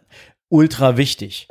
Ultra 0.50 0.98
wichtig. 0.98 1.48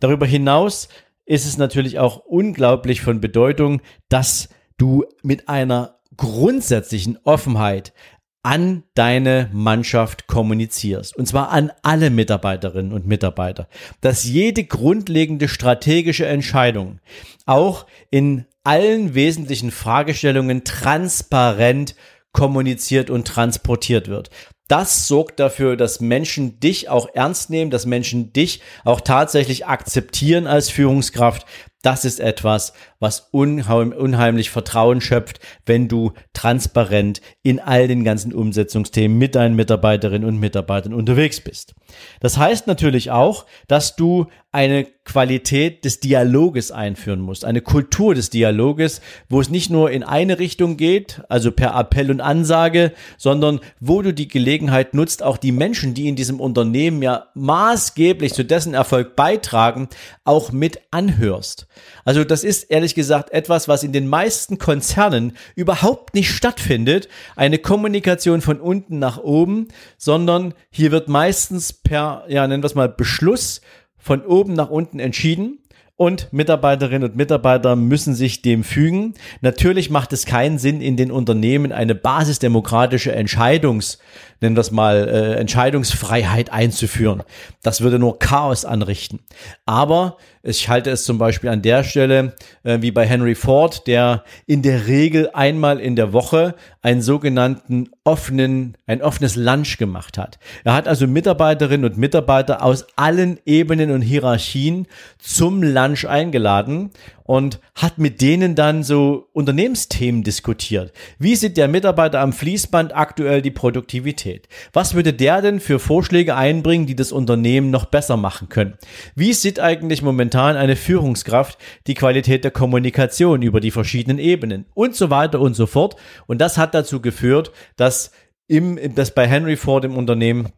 Darüber 0.00 0.26
hinaus 0.26 0.88
ist 1.24 1.46
es 1.46 1.56
natürlich 1.56 2.00
auch 2.00 2.16
unglaublich 2.16 3.00
von 3.00 3.20
Bedeutung, 3.20 3.80
dass 4.08 4.48
du 4.76 5.04
mit 5.22 5.48
einer 5.48 5.97
grundsätzlichen 6.18 7.18
Offenheit 7.24 7.94
an 8.42 8.84
deine 8.94 9.48
Mannschaft 9.52 10.26
kommunizierst. 10.26 11.16
Und 11.16 11.26
zwar 11.26 11.50
an 11.50 11.72
alle 11.82 12.10
Mitarbeiterinnen 12.10 12.92
und 12.92 13.06
Mitarbeiter. 13.06 13.68
Dass 14.00 14.24
jede 14.24 14.64
grundlegende 14.64 15.48
strategische 15.48 16.26
Entscheidung 16.26 17.00
auch 17.46 17.86
in 18.10 18.44
allen 18.64 19.14
wesentlichen 19.14 19.70
Fragestellungen 19.70 20.64
transparent 20.64 21.94
kommuniziert 22.32 23.10
und 23.10 23.26
transportiert 23.26 24.08
wird. 24.08 24.30
Das 24.68 25.08
sorgt 25.08 25.40
dafür, 25.40 25.76
dass 25.76 26.00
Menschen 26.00 26.60
dich 26.60 26.90
auch 26.90 27.08
ernst 27.14 27.48
nehmen, 27.48 27.70
dass 27.70 27.86
Menschen 27.86 28.34
dich 28.34 28.60
auch 28.84 29.00
tatsächlich 29.00 29.66
akzeptieren 29.66 30.46
als 30.46 30.68
Führungskraft, 30.68 31.46
das 31.82 32.04
ist 32.04 32.18
etwas, 32.18 32.72
was 32.98 33.28
unheim, 33.30 33.92
unheimlich 33.92 34.50
Vertrauen 34.50 35.00
schöpft, 35.00 35.38
wenn 35.64 35.86
du 35.86 36.12
transparent 36.32 37.20
in 37.42 37.60
all 37.60 37.86
den 37.86 38.02
ganzen 38.02 38.32
Umsetzungsthemen 38.32 39.16
mit 39.16 39.36
deinen 39.36 39.54
Mitarbeiterinnen 39.54 40.28
und 40.28 40.38
Mitarbeitern 40.38 40.92
unterwegs 40.92 41.40
bist. 41.40 41.74
Das 42.20 42.36
heißt 42.36 42.66
natürlich 42.66 43.10
auch, 43.12 43.46
dass 43.68 43.94
du 43.94 44.26
eine 44.50 44.86
Qualität 45.04 45.84
des 45.84 46.00
Dialoges 46.00 46.72
einführen 46.72 47.20
musst, 47.20 47.44
eine 47.44 47.60
Kultur 47.60 48.14
des 48.14 48.30
Dialoges, 48.30 49.00
wo 49.28 49.40
es 49.40 49.50
nicht 49.50 49.70
nur 49.70 49.90
in 49.90 50.02
eine 50.02 50.38
Richtung 50.38 50.76
geht, 50.76 51.22
also 51.28 51.52
per 51.52 51.78
Appell 51.78 52.10
und 52.10 52.20
Ansage, 52.20 52.92
sondern 53.18 53.60
wo 53.78 54.02
du 54.02 54.12
die 54.12 54.26
Gelegenheit 54.26 54.94
nutzt, 54.94 55.22
auch 55.22 55.36
die 55.36 55.52
Menschen, 55.52 55.94
die 55.94 56.08
in 56.08 56.16
diesem 56.16 56.40
Unternehmen 56.40 57.02
ja 57.02 57.28
maßgeblich 57.34 58.34
zu 58.34 58.44
dessen 58.44 58.74
Erfolg 58.74 59.16
beitragen, 59.16 59.88
auch 60.24 60.50
mit 60.50 60.80
anhörst. 60.90 61.67
Also 62.04 62.24
das 62.24 62.44
ist 62.44 62.64
ehrlich 62.64 62.94
gesagt 62.94 63.30
etwas, 63.30 63.68
was 63.68 63.82
in 63.82 63.92
den 63.92 64.08
meisten 64.08 64.58
Konzernen 64.58 65.36
überhaupt 65.54 66.14
nicht 66.14 66.30
stattfindet. 66.30 67.08
Eine 67.36 67.58
Kommunikation 67.58 68.40
von 68.40 68.60
unten 68.60 68.98
nach 68.98 69.18
oben, 69.18 69.68
sondern 69.96 70.54
hier 70.70 70.90
wird 70.90 71.08
meistens 71.08 71.72
per, 71.72 72.24
ja, 72.28 72.46
nennen 72.46 72.62
wir 72.62 72.66
es 72.66 72.74
mal 72.74 72.88
Beschluss 72.88 73.60
von 73.96 74.24
oben 74.24 74.54
nach 74.54 74.70
unten 74.70 75.00
entschieden 75.00 75.58
und 75.98 76.32
Mitarbeiterinnen 76.32 77.10
und 77.10 77.16
Mitarbeiter 77.16 77.74
müssen 77.74 78.14
sich 78.14 78.40
dem 78.40 78.62
fügen. 78.62 79.14
Natürlich 79.40 79.90
macht 79.90 80.12
es 80.12 80.26
keinen 80.26 80.58
Sinn, 80.58 80.80
in 80.80 80.96
den 80.96 81.10
Unternehmen 81.10 81.72
eine 81.72 81.96
basisdemokratische 81.96 83.10
Entscheidungs, 83.10 83.98
nennen 84.40 84.56
wir 84.56 84.60
es 84.60 84.70
mal, 84.70 85.08
äh, 85.08 85.34
Entscheidungsfreiheit 85.34 86.52
einzuführen. 86.52 87.24
Das 87.64 87.80
würde 87.80 87.98
nur 87.98 88.20
Chaos 88.20 88.64
anrichten. 88.64 89.18
Aber 89.66 90.18
ich 90.42 90.68
halte 90.68 90.90
es 90.90 91.04
zum 91.04 91.18
Beispiel 91.18 91.50
an 91.50 91.62
der 91.62 91.84
Stelle 91.84 92.34
äh, 92.62 92.78
wie 92.80 92.90
bei 92.90 93.06
Henry 93.06 93.34
Ford, 93.34 93.86
der 93.86 94.24
in 94.46 94.62
der 94.62 94.86
Regel 94.86 95.30
einmal 95.32 95.80
in 95.80 95.96
der 95.96 96.12
Woche 96.12 96.54
einen 96.82 97.02
sogenannten 97.02 97.90
offenen, 98.04 98.76
ein 98.86 99.02
offenes 99.02 99.36
Lunch 99.36 99.78
gemacht 99.78 100.18
hat. 100.18 100.38
Er 100.64 100.74
hat 100.74 100.88
also 100.88 101.06
Mitarbeiterinnen 101.06 101.90
und 101.90 101.98
Mitarbeiter 101.98 102.62
aus 102.62 102.86
allen 102.96 103.38
Ebenen 103.44 103.90
und 103.90 104.02
Hierarchien 104.02 104.86
zum 105.18 105.62
Lunch 105.62 106.06
eingeladen 106.06 106.90
und 107.28 107.60
hat 107.74 107.98
mit 107.98 108.22
denen 108.22 108.54
dann 108.54 108.82
so 108.82 109.28
Unternehmensthemen 109.34 110.22
diskutiert. 110.22 110.94
Wie 111.18 111.36
sieht 111.36 111.58
der 111.58 111.68
Mitarbeiter 111.68 112.20
am 112.20 112.32
Fließband 112.32 112.96
aktuell 112.96 113.42
die 113.42 113.50
Produktivität? 113.50 114.48
Was 114.72 114.94
würde 114.94 115.12
der 115.12 115.42
denn 115.42 115.60
für 115.60 115.78
Vorschläge 115.78 116.36
einbringen, 116.36 116.86
die 116.86 116.96
das 116.96 117.12
Unternehmen 117.12 117.70
noch 117.70 117.84
besser 117.84 118.16
machen 118.16 118.48
können? 118.48 118.78
Wie 119.14 119.34
sieht 119.34 119.60
eigentlich 119.60 120.00
momentan 120.00 120.56
eine 120.56 120.74
Führungskraft 120.74 121.58
die 121.86 121.92
Qualität 121.92 122.44
der 122.44 122.50
Kommunikation 122.50 123.42
über 123.42 123.60
die 123.60 123.72
verschiedenen 123.72 124.18
Ebenen 124.18 124.64
und 124.72 124.96
so 124.96 125.10
weiter 125.10 125.38
und 125.40 125.52
so 125.52 125.66
fort? 125.66 125.96
Und 126.26 126.40
das 126.40 126.56
hat 126.56 126.72
dazu 126.72 127.02
geführt, 127.02 127.52
dass 127.76 128.10
im, 128.46 128.94
dass 128.94 129.14
bei 129.14 129.28
Henry 129.28 129.56
Ford 129.56 129.84
im 129.84 129.98
Unternehmen 129.98 130.48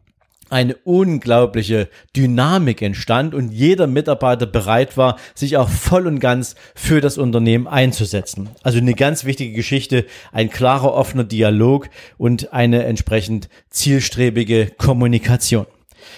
eine 0.51 0.75
unglaubliche 0.83 1.89
Dynamik 2.15 2.81
entstand 2.81 3.33
und 3.33 3.51
jeder 3.51 3.87
Mitarbeiter 3.87 4.45
bereit 4.45 4.97
war, 4.97 5.17
sich 5.33 5.57
auch 5.57 5.69
voll 5.69 6.07
und 6.07 6.19
ganz 6.19 6.55
für 6.75 7.01
das 7.01 7.17
Unternehmen 7.17 7.67
einzusetzen. 7.67 8.49
Also 8.61 8.77
eine 8.77 8.93
ganz 8.93 9.25
wichtige 9.25 9.53
Geschichte, 9.53 10.05
ein 10.31 10.49
klarer, 10.49 10.93
offener 10.93 11.23
Dialog 11.23 11.89
und 12.17 12.53
eine 12.53 12.83
entsprechend 12.83 13.49
zielstrebige 13.69 14.71
Kommunikation. 14.77 15.65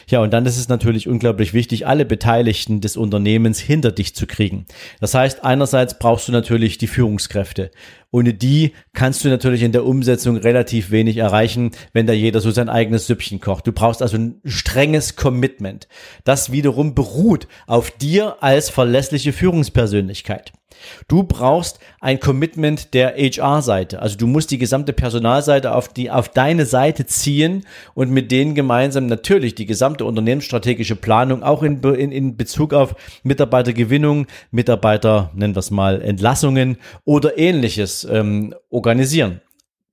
Ja, 0.07 0.21
und 0.21 0.31
dann 0.31 0.45
ist 0.45 0.57
es 0.57 0.69
natürlich 0.69 1.07
unglaublich 1.07 1.53
wichtig, 1.53 1.87
alle 1.87 2.05
Beteiligten 2.05 2.81
des 2.81 2.97
Unternehmens 2.97 3.59
hinter 3.59 3.91
dich 3.91 4.15
zu 4.15 4.27
kriegen. 4.27 4.65
Das 4.99 5.13
heißt, 5.13 5.43
einerseits 5.43 5.99
brauchst 5.99 6.27
du 6.27 6.31
natürlich 6.31 6.77
die 6.77 6.87
Führungskräfte. 6.87 7.71
Ohne 8.13 8.35
die 8.35 8.73
kannst 8.93 9.25
du 9.25 9.29
natürlich 9.29 9.63
in 9.63 9.71
der 9.71 9.85
Umsetzung 9.85 10.37
relativ 10.37 10.91
wenig 10.91 11.17
erreichen, 11.17 11.71
wenn 11.93 12.05
da 12.05 12.13
jeder 12.13 12.41
so 12.41 12.51
sein 12.51 12.69
eigenes 12.69 13.07
Süppchen 13.07 13.39
kocht. 13.39 13.65
Du 13.65 13.71
brauchst 13.71 14.03
also 14.03 14.17
ein 14.17 14.39
strenges 14.45 15.15
Commitment. 15.15 15.87
Das 16.23 16.51
wiederum 16.51 16.93
beruht 16.93 17.47
auf 17.65 17.89
dir 17.89 18.37
als 18.41 18.69
verlässliche 18.69 19.33
Führungspersönlichkeit. 19.33 20.53
Du 21.07 21.23
brauchst 21.23 21.79
ein 21.99 22.19
Commitment 22.19 22.93
der 22.93 23.15
HR-Seite. 23.15 24.01
Also 24.01 24.17
du 24.17 24.27
musst 24.27 24.51
die 24.51 24.57
gesamte 24.57 24.93
Personalseite 24.93 25.73
auf 25.73 25.87
die, 25.87 26.11
auf 26.11 26.29
deine 26.29 26.65
Seite 26.65 27.05
ziehen 27.05 27.65
und 27.93 28.11
mit 28.11 28.31
denen 28.31 28.55
gemeinsam 28.55 29.07
natürlich 29.07 29.55
die 29.55 29.65
gesamte 29.65 30.05
unternehmensstrategische 30.05 30.95
Planung 30.95 31.43
auch 31.43 31.63
in, 31.63 31.81
in, 31.81 32.11
in 32.11 32.37
Bezug 32.37 32.73
auf 32.73 32.95
Mitarbeitergewinnung, 33.23 34.27
Mitarbeiter, 34.51 35.31
nennen 35.35 35.55
wir 35.55 35.59
es 35.59 35.71
mal, 35.71 36.01
Entlassungen 36.01 36.77
oder 37.05 37.37
ähnliches 37.37 38.02
ähm, 38.05 38.53
organisieren. 38.69 39.41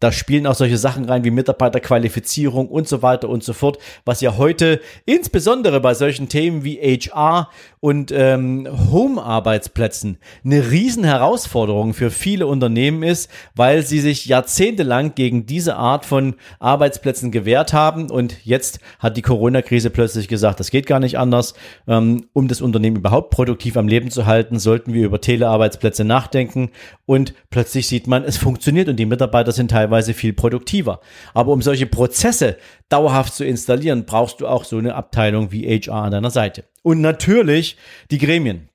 Da 0.01 0.13
spielen 0.13 0.47
auch 0.47 0.55
solche 0.55 0.79
Sachen 0.79 1.05
rein 1.05 1.25
wie 1.25 1.31
Mitarbeiterqualifizierung 1.31 2.69
und 2.69 2.89
so 2.89 3.03
weiter 3.03 3.29
und 3.29 3.45
so 3.45 3.53
fort, 3.53 3.79
was 4.07 4.23
ja 4.23 4.39
heute 4.39 4.81
insbesondere 5.05 5.79
bei 5.81 5.93
solchen 5.93 6.31
Themen 6.31 6.65
wie 6.65 6.79
HR 6.79 7.51
und 7.81 8.11
ähm, 8.11 8.67
Home-Arbeitsplätzen 8.91 10.17
eine 10.43 10.71
riesen 10.71 11.05
Herausforderung 11.05 11.93
für 11.93 12.11
viele 12.11 12.47
Unternehmen 12.47 13.03
ist, 13.03 13.31
weil 13.55 13.83
sie 13.83 14.01
sich 14.01 14.25
jahrzehntelang 14.25 15.15
gegen 15.15 15.45
diese 15.45 15.77
Art 15.77 16.07
von 16.07 16.35
Arbeitsplätzen 16.61 17.31
gewehrt 17.31 17.75
haben 17.75 18.11
und 18.11 18.47
jetzt 18.47 18.81
hat 19.01 19.19
die 19.19 19.23
Corona-Krise 19.23 19.91
plötzlich 19.91 20.29
gesagt, 20.29 20.61
das 20.61 20.71
geht 20.71 20.87
gar 20.87 21.01
nicht 21.01 21.19
anders. 21.19 21.53
Ähm, 21.87 22.25
um 22.33 22.49
das 22.49 22.63
Unternehmen 22.63 22.97
überhaupt 22.97 23.31
produktiv 23.31 23.77
am 23.77 23.87
Leben 23.87 24.11
zu 24.11 24.25
halten, 24.25 24.59
sollten 24.59 24.95
wir 24.95 25.05
über 25.05 25.21
Telearbeitsplätze 25.21 26.05
nachdenken 26.05 26.71
und 27.05 27.35
plötzlich 27.51 27.87
sieht 27.87 28.07
man, 28.07 28.25
es 28.25 28.39
funktioniert 28.39 28.89
und 28.89 28.97
die 28.97 29.05
Mitarbeiter 29.05 29.53
sind 29.53 29.71
teilweise 29.71 29.90
viel 30.15 30.33
produktiver. 30.33 31.01
Aber 31.35 31.53
um 31.53 31.61
solche 31.61 31.87
Prozesse 31.87 32.57
dauerhaft 32.89 33.35
zu 33.35 33.45
installieren, 33.45 34.07
brauchst 34.07 34.41
du 34.41 34.47
auch 34.47 34.65
so 34.65 34.79
eine 34.79 34.95
Abteilung 34.95 35.53
wie 35.53 35.67
HR 35.67 36.05
an 36.05 36.13
deiner 36.13 36.31
Seite. 36.31 36.65
Und 36.83 37.01
natürlich 37.03 37.77
die 38.11 38.19
Gremien. 38.19 38.70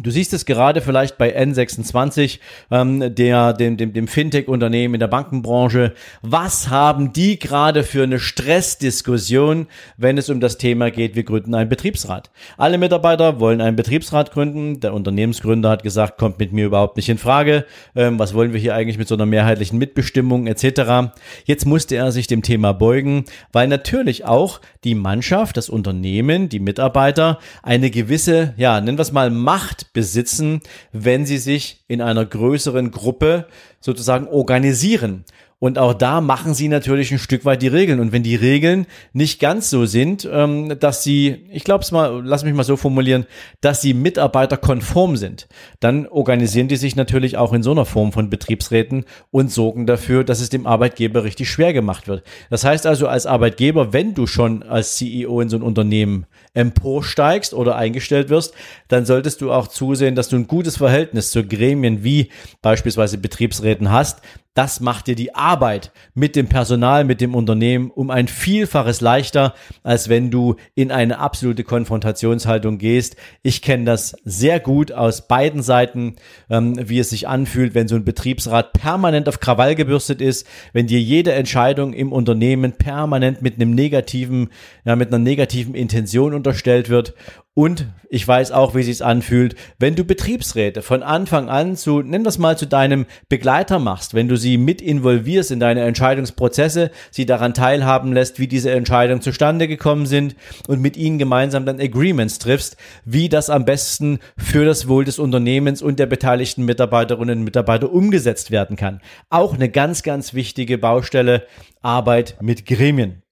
Du 0.00 0.12
siehst 0.12 0.32
es 0.32 0.46
gerade 0.46 0.80
vielleicht 0.80 1.18
bei 1.18 1.36
N26, 1.36 2.38
ähm, 2.70 3.14
der, 3.16 3.52
dem, 3.52 3.76
dem, 3.76 3.92
dem 3.92 4.06
Fintech-Unternehmen 4.06 4.94
in 4.94 5.00
der 5.00 5.08
Bankenbranche. 5.08 5.92
Was 6.22 6.68
haben 6.68 7.12
die 7.12 7.38
gerade 7.38 7.82
für 7.82 8.04
eine 8.04 8.20
Stressdiskussion, 8.20 9.66
wenn 9.96 10.16
es 10.16 10.30
um 10.30 10.38
das 10.38 10.56
Thema 10.56 10.92
geht, 10.92 11.16
wir 11.16 11.24
gründen 11.24 11.52
einen 11.54 11.68
Betriebsrat? 11.68 12.30
Alle 12.56 12.78
Mitarbeiter 12.78 13.40
wollen 13.40 13.60
einen 13.60 13.74
Betriebsrat 13.74 14.30
gründen. 14.30 14.78
Der 14.78 14.94
Unternehmensgründer 14.94 15.68
hat 15.68 15.82
gesagt, 15.82 16.16
kommt 16.16 16.38
mit 16.38 16.52
mir 16.52 16.66
überhaupt 16.66 16.96
nicht 16.96 17.08
in 17.08 17.18
Frage. 17.18 17.64
Ähm, 17.96 18.20
was 18.20 18.34
wollen 18.34 18.52
wir 18.52 18.60
hier 18.60 18.76
eigentlich 18.76 18.98
mit 18.98 19.08
so 19.08 19.16
einer 19.16 19.26
mehrheitlichen 19.26 19.78
Mitbestimmung 19.78 20.46
etc. 20.46 21.10
Jetzt 21.44 21.66
musste 21.66 21.96
er 21.96 22.12
sich 22.12 22.28
dem 22.28 22.42
Thema 22.42 22.72
beugen, 22.72 23.24
weil 23.50 23.66
natürlich 23.66 24.24
auch 24.24 24.60
die 24.84 24.94
Mannschaft, 24.94 25.56
das 25.56 25.68
Unternehmen, 25.68 26.48
die 26.48 26.60
Mitarbeiter 26.60 27.40
eine 27.64 27.90
gewisse, 27.90 28.54
ja, 28.56 28.80
nennen 28.80 28.96
wir 28.96 29.02
es 29.02 29.10
mal 29.10 29.30
Macht 29.30 29.87
besitzen, 29.92 30.60
wenn 30.92 31.26
sie 31.26 31.38
sich 31.38 31.84
in 31.88 32.00
einer 32.00 32.24
größeren 32.24 32.90
Gruppe 32.90 33.46
sozusagen 33.80 34.26
organisieren. 34.28 35.24
Und 35.60 35.76
auch 35.76 35.92
da 35.92 36.20
machen 36.20 36.54
sie 36.54 36.68
natürlich 36.68 37.10
ein 37.10 37.18
Stück 37.18 37.44
weit 37.44 37.62
die 37.62 37.68
Regeln. 37.68 37.98
Und 37.98 38.12
wenn 38.12 38.22
die 38.22 38.36
Regeln 38.36 38.86
nicht 39.12 39.40
ganz 39.40 39.70
so 39.70 39.86
sind, 39.86 40.28
ähm, 40.30 40.78
dass 40.78 41.02
sie, 41.02 41.46
ich 41.50 41.64
glaube 41.64 41.82
es 41.82 41.90
mal, 41.90 42.22
lass 42.24 42.44
mich 42.44 42.54
mal 42.54 42.62
so 42.62 42.76
formulieren, 42.76 43.26
dass 43.60 43.80
sie 43.80 43.92
mitarbeiterkonform 43.92 45.16
sind, 45.16 45.48
dann 45.80 46.06
organisieren 46.06 46.68
die 46.68 46.76
sich 46.76 46.94
natürlich 46.94 47.36
auch 47.36 47.52
in 47.52 47.64
so 47.64 47.72
einer 47.72 47.86
Form 47.86 48.12
von 48.12 48.30
Betriebsräten 48.30 49.04
und 49.32 49.50
sorgen 49.50 49.86
dafür, 49.86 50.22
dass 50.22 50.40
es 50.40 50.48
dem 50.48 50.66
Arbeitgeber 50.66 51.24
richtig 51.24 51.50
schwer 51.50 51.72
gemacht 51.72 52.06
wird. 52.06 52.22
Das 52.50 52.64
heißt 52.64 52.86
also 52.86 53.08
als 53.08 53.26
Arbeitgeber, 53.26 53.92
wenn 53.92 54.14
du 54.14 54.28
schon 54.28 54.62
als 54.62 54.96
CEO 54.96 55.40
in 55.40 55.48
so 55.48 55.56
ein 55.56 55.62
Unternehmen 55.62 56.26
emporsteigst 56.54 57.54
oder 57.54 57.76
eingestellt 57.76 58.28
wirst, 58.30 58.54
dann 58.88 59.06
solltest 59.06 59.40
du 59.40 59.52
auch 59.52 59.68
zusehen, 59.68 60.14
dass 60.14 60.28
du 60.28 60.36
ein 60.36 60.46
gutes 60.46 60.76
Verhältnis 60.76 61.30
zu 61.30 61.44
Gremien 61.44 62.04
wie 62.04 62.30
beispielsweise 62.62 63.18
Betriebsräten 63.18 63.90
hast, 63.90 64.22
das 64.58 64.80
macht 64.80 65.06
dir 65.06 65.14
die 65.14 65.36
Arbeit 65.36 65.92
mit 66.14 66.34
dem 66.34 66.48
Personal, 66.48 67.04
mit 67.04 67.20
dem 67.20 67.36
Unternehmen 67.36 67.92
um 67.92 68.10
ein 68.10 68.26
Vielfaches 68.26 69.00
leichter, 69.00 69.54
als 69.84 70.08
wenn 70.08 70.32
du 70.32 70.56
in 70.74 70.90
eine 70.90 71.20
absolute 71.20 71.62
Konfrontationshaltung 71.62 72.78
gehst. 72.78 73.14
Ich 73.44 73.62
kenne 73.62 73.84
das 73.84 74.16
sehr 74.24 74.58
gut 74.58 74.90
aus 74.90 75.28
beiden 75.28 75.62
Seiten, 75.62 76.16
ähm, 76.50 76.74
wie 76.88 76.98
es 76.98 77.10
sich 77.10 77.28
anfühlt, 77.28 77.76
wenn 77.76 77.86
so 77.86 77.94
ein 77.94 78.04
Betriebsrat 78.04 78.72
permanent 78.72 79.28
auf 79.28 79.38
Krawall 79.38 79.76
gebürstet 79.76 80.20
ist, 80.20 80.44
wenn 80.72 80.88
dir 80.88 81.00
jede 81.00 81.34
Entscheidung 81.34 81.92
im 81.92 82.10
Unternehmen 82.10 82.72
permanent 82.72 83.42
mit 83.42 83.60
einem 83.60 83.70
negativen, 83.70 84.48
ja, 84.84 84.96
mit 84.96 85.10
einer 85.10 85.20
negativen 85.20 85.76
Intention 85.76 86.34
unterstellt 86.38 86.88
wird 86.88 87.14
und 87.58 87.88
ich 88.08 88.26
weiß 88.26 88.52
auch, 88.52 88.76
wie 88.76 88.84
sich's 88.84 89.02
anfühlt, 89.02 89.56
wenn 89.80 89.96
du 89.96 90.04
Betriebsräte 90.04 90.80
von 90.80 91.02
Anfang 91.02 91.48
an 91.48 91.74
zu, 91.74 92.02
nimm 92.02 92.22
das 92.22 92.38
mal 92.38 92.56
zu 92.56 92.68
deinem 92.68 93.04
Begleiter 93.28 93.80
machst, 93.80 94.14
wenn 94.14 94.28
du 94.28 94.36
sie 94.36 94.58
mit 94.58 94.80
involvierst 94.80 95.50
in 95.50 95.58
deine 95.58 95.80
Entscheidungsprozesse, 95.82 96.92
sie 97.10 97.26
daran 97.26 97.54
teilhaben 97.54 98.12
lässt, 98.12 98.38
wie 98.38 98.46
diese 98.46 98.70
Entscheidungen 98.70 99.22
zustande 99.22 99.66
gekommen 99.66 100.06
sind 100.06 100.36
und 100.68 100.80
mit 100.80 100.96
ihnen 100.96 101.18
gemeinsam 101.18 101.66
dann 101.66 101.80
Agreements 101.80 102.38
triffst, 102.38 102.76
wie 103.04 103.28
das 103.28 103.50
am 103.50 103.64
besten 103.64 104.20
für 104.36 104.64
das 104.64 104.86
Wohl 104.86 105.04
des 105.04 105.18
Unternehmens 105.18 105.82
und 105.82 105.98
der 105.98 106.06
beteiligten 106.06 106.64
Mitarbeiterinnen 106.64 107.40
und 107.40 107.44
Mitarbeiter 107.44 107.90
umgesetzt 107.90 108.52
werden 108.52 108.76
kann. 108.76 109.00
Auch 109.30 109.54
eine 109.54 109.68
ganz, 109.68 110.04
ganz 110.04 110.32
wichtige 110.32 110.78
Baustelle 110.78 111.44
Arbeit 111.82 112.36
mit 112.40 112.66
Gremien. 112.66 113.24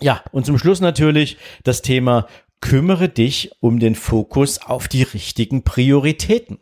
Ja, 0.00 0.22
und 0.32 0.46
zum 0.46 0.58
Schluss 0.58 0.80
natürlich 0.80 1.38
das 1.64 1.82
Thema 1.82 2.26
kümmere 2.60 3.08
dich 3.08 3.52
um 3.60 3.78
den 3.78 3.94
Fokus 3.94 4.60
auf 4.62 4.88
die 4.88 5.02
richtigen 5.02 5.62
Prioritäten. 5.62 6.58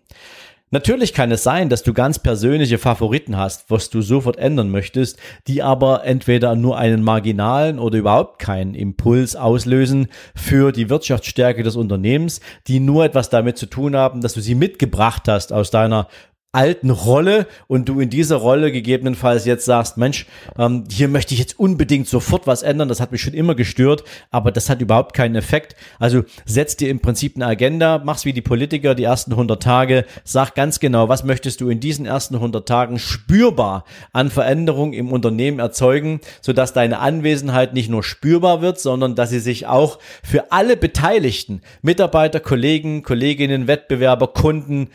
Natürlich 0.73 1.15
kann 1.15 1.31
es 1.31 1.45
sein, 1.45 1.69
dass 1.69 1.85
du 1.85 1.95
ganz 1.95 2.19
persönliche 2.19 2.79
Favoriten 2.79 3.37
hast, 3.37 3.71
was 3.71 3.89
du 3.89 4.03
sofort 4.03 4.37
ändern 4.37 4.69
möchtest, 4.69 5.17
die 5.47 5.63
aber 5.63 6.05
entweder 6.05 6.57
nur 6.57 6.77
einen 6.77 7.05
marginalen 7.05 7.79
oder 7.79 7.99
überhaupt 7.99 8.41
keinen 8.41 8.75
Impuls 8.75 9.37
auslösen 9.37 10.09
für 10.35 10.73
die 10.73 10.91
Wirtschaftsstärke 10.91 11.63
des 11.63 11.77
Unternehmens, 11.77 12.41
die 12.67 12.81
nur 12.81 13.05
etwas 13.05 13.31
damit 13.31 13.59
zu 13.59 13.67
tun 13.67 13.95
haben, 13.95 14.21
dass 14.21 14.35
du 14.35 14.41
sie 14.41 14.57
mitgebracht 14.57 15.29
hast 15.29 15.53
aus 15.53 15.71
deiner 15.71 16.09
alten 16.57 16.89
Rolle 16.89 17.47
und 17.69 17.89
du 17.89 18.01
in 18.01 18.09
dieser 18.09 18.37
Rolle 18.37 18.73
gegebenenfalls 18.73 19.45
jetzt 19.45 19.67
sagst, 19.67 19.99
Mensch, 19.99 20.27
ähm, 20.59 20.85
hier 20.91 21.09
möchte 21.09 21.35
ich 21.35 21.41
jetzt 21.41 21.59
unbedingt 21.59 22.09
sofort 22.09 22.47
was 22.47 22.63
ändern, 22.63 22.89
das 22.89 22.99
hat 22.99 23.13
mich 23.13 23.21
schon 23.21 23.35
immer 23.35 23.55
gestört, 23.55 24.05
aber 24.31 24.51
das 24.51 24.71
hat 24.71 24.81
überhaupt 24.81 25.15
keinen 25.15 25.37
Effekt. 25.37 25.77
Also 25.99 26.25
setz 26.47 26.75
dir 26.77 26.89
im 26.89 27.01
Prinzip 27.01 27.37
eine 27.37 27.47
Agenda, 27.47 28.01
mach's 28.03 28.25
wie 28.25 28.33
die 28.33 28.41
Politiker 28.41 28.95
die 28.95 29.05
ersten 29.05 29.33
100 29.33 29.63
Tage, 29.63 30.07
sag 30.25 30.55
ganz 30.55 30.81
genau, 30.81 31.11
was 31.11 31.25
möchtest 31.25 31.61
du 31.61 31.69
in 31.69 31.79
diesen 31.79 32.07
ersten 32.07 32.37
100 32.37 32.67
Tagen 32.67 32.99
spürbar 32.99 33.85
an 34.15 34.31
Veränderung 34.31 34.95
im 34.95 35.13
Unternehmen 35.13 35.59
erzeugen, 35.59 36.21
sodass 36.41 36.73
deine 36.73 37.01
Anwesenheit 37.01 37.75
nicht 37.75 37.91
nur 37.91 38.03
spürbar 38.03 38.63
wird, 38.63 38.81
sondern 38.81 39.15
dass 39.15 39.29
sie 39.29 39.41
sich 39.41 39.67
auch 39.67 39.99
für 40.23 40.53
alle 40.53 40.79
Beteiligten, 40.79 41.61
Mitarbeiter, 41.83 42.41
Kollegen, 42.41 43.03
Kolleginnen, 43.03 43.67
Wettbewerber, 43.67 44.29
Kunden, 44.29 44.89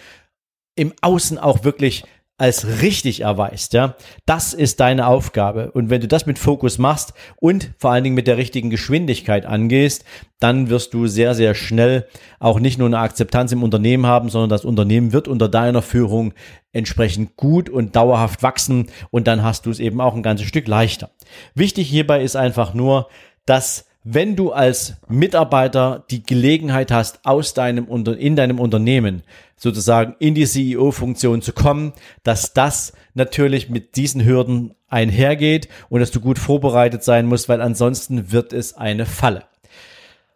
im 0.76 0.94
Außen 1.02 1.38
auch 1.38 1.64
wirklich 1.64 2.04
als 2.42 2.82
richtig 2.82 3.22
erweist, 3.22 3.74
ja, 3.74 3.94
das 4.26 4.56
ist 4.56 4.80
deine 4.80 5.06
Aufgabe. 5.06 5.70
Und 5.74 5.92
wenn 5.92 6.02
du 6.02 6.08
das 6.08 6.26
mit 6.26 6.40
Fokus 6.40 6.80
machst 6.80 7.14
und 7.36 7.70
vor 7.78 7.92
allen 7.92 8.04
Dingen 8.04 8.16
mit 8.16 8.26
der 8.26 8.38
richtigen 8.38 8.72
Geschwindigkeit 8.72 9.46
angehst, 9.46 10.06
dann 10.40 10.68
wirst 10.72 10.96
du 10.96 11.06
sehr, 11.06 11.36
sehr 11.36 11.54
schnell 11.54 12.08
auch 12.40 12.60
nicht 12.60 12.80
nur 12.80 12.88
eine 12.88 12.98
Akzeptanz 12.98 13.52
im 13.52 13.62
Unternehmen 13.62 14.08
haben, 14.08 14.30
sondern 14.30 14.50
das 14.50 14.66
Unternehmen 14.66 15.14
wird 15.14 15.28
unter 15.28 15.50
deiner 15.50 15.84
Führung 15.84 16.34
entsprechend 16.74 17.38
gut 17.38 17.70
und 17.70 17.96
dauerhaft 17.96 18.42
wachsen 18.42 18.88
und 19.12 19.28
dann 19.28 19.44
hast 19.44 19.68
du 19.68 19.70
es 19.70 19.80
eben 19.80 20.02
auch 20.02 20.16
ein 20.16 20.24
ganzes 20.24 20.48
Stück 20.48 20.68
leichter. 20.68 21.12
Wichtig 21.54 21.90
hierbei 21.90 22.24
ist 22.24 22.36
einfach 22.36 22.74
nur, 22.74 23.08
dass 23.46 23.86
wenn 24.04 24.36
du 24.36 24.52
als 24.52 24.96
Mitarbeiter 25.08 26.06
die 26.10 26.24
Gelegenheit 26.24 26.92
hast, 26.92 27.20
aus 27.24 27.54
deinem 27.54 27.88
in 28.18 28.36
deinem 28.36 28.60
Unternehmen 28.60 29.22
sozusagen 29.62 30.16
in 30.20 30.34
die 30.34 30.46
CEO-Funktion 30.46 31.42
zu 31.42 31.54
kommen, 31.54 31.94
dass 32.24 32.54
das 32.54 32.94
natürlich 33.14 33.70
mit 33.70 33.96
diesen 33.96 34.26
Hürden 34.26 34.74
einhergeht 34.88 35.70
und 35.90 36.00
dass 36.00 36.12
du 36.12 36.20
gut 36.20 36.40
vorbereitet 36.40 37.04
sein 37.04 37.28
musst, 37.28 37.48
weil 37.48 37.62
ansonsten 37.62 38.32
wird 38.32 38.54
es 38.54 38.74
eine 38.74 39.06
Falle. 39.06 39.44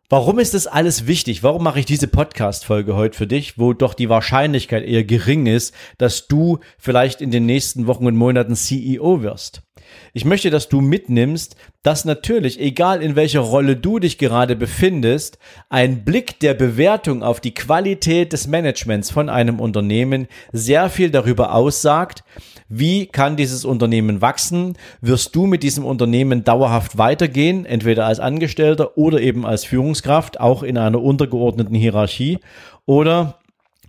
Warum 0.08 0.38
ist 0.38 0.54
das 0.54 0.68
alles 0.68 1.08
wichtig? 1.08 1.42
Warum 1.42 1.64
mache 1.64 1.80
ich 1.80 1.88
diese 1.88 2.08
Podcast-Folge 2.08 2.96
heute 2.96 3.18
für 3.18 3.26
dich, 3.26 3.58
wo 3.58 3.74
doch 3.74 3.96
die 3.96 4.10
Wahrscheinlichkeit 4.10 4.86
eher 4.86 5.04
gering 5.04 5.48
ist, 5.48 5.74
dass 5.98 6.28
du 6.28 6.60
vielleicht 6.78 7.22
in 7.22 7.32
den 7.32 7.48
nächsten 7.48 7.88
Wochen 7.88 8.06
und 8.06 8.16
Monaten 8.16 8.56
CEO 8.56 9.24
wirst? 9.24 9.64
Ich 10.14 10.26
möchte, 10.26 10.50
dass 10.50 10.70
du 10.70 10.82
mitnimmst, 10.82 11.56
dass 11.84 12.06
natürlich, 12.06 12.60
egal 12.60 13.02
in 13.02 13.16
welcher 13.16 13.42
Rolle 13.42 13.76
du 13.76 14.00
dich 14.00 14.18
gerade 14.18 14.56
befindest, 14.56 15.38
ein 15.70 16.04
Blick 16.04 16.40
der 16.40 16.54
Bewertung 16.54 17.24
auf 17.24 17.40
die 17.40 17.54
Qualität 17.54 18.34
des 18.34 18.48
Managements 18.48 19.12
von 19.12 19.30
einem 19.30 19.60
Unternehmen 19.60 20.28
sehr 20.52 20.90
viel 20.90 21.10
darüber 21.12 21.54
aussagt, 21.54 22.24
wie 22.68 23.06
kann 23.06 23.36
dieses 23.36 23.64
Unternehmen 23.64 24.22
wachsen? 24.22 24.76
Wirst 25.00 25.36
du 25.36 25.46
mit 25.46 25.62
diesem 25.62 25.86
Unternehmen 25.86 26.44
dauerhaft 26.44 26.98
weitergehen, 26.98 27.66
entweder 27.66 28.08
als 28.08 28.20
Angestellter 28.20 28.98
oder 28.98 29.22
eben 29.22 29.46
als 29.46 29.66
Führungskraft, 29.66 30.40
auch 30.40 30.64
in 30.64 30.80
einer 30.80 31.02
untergeordneten 31.02 31.76
Hierarchie? 31.76 32.40
Oder 32.88 33.38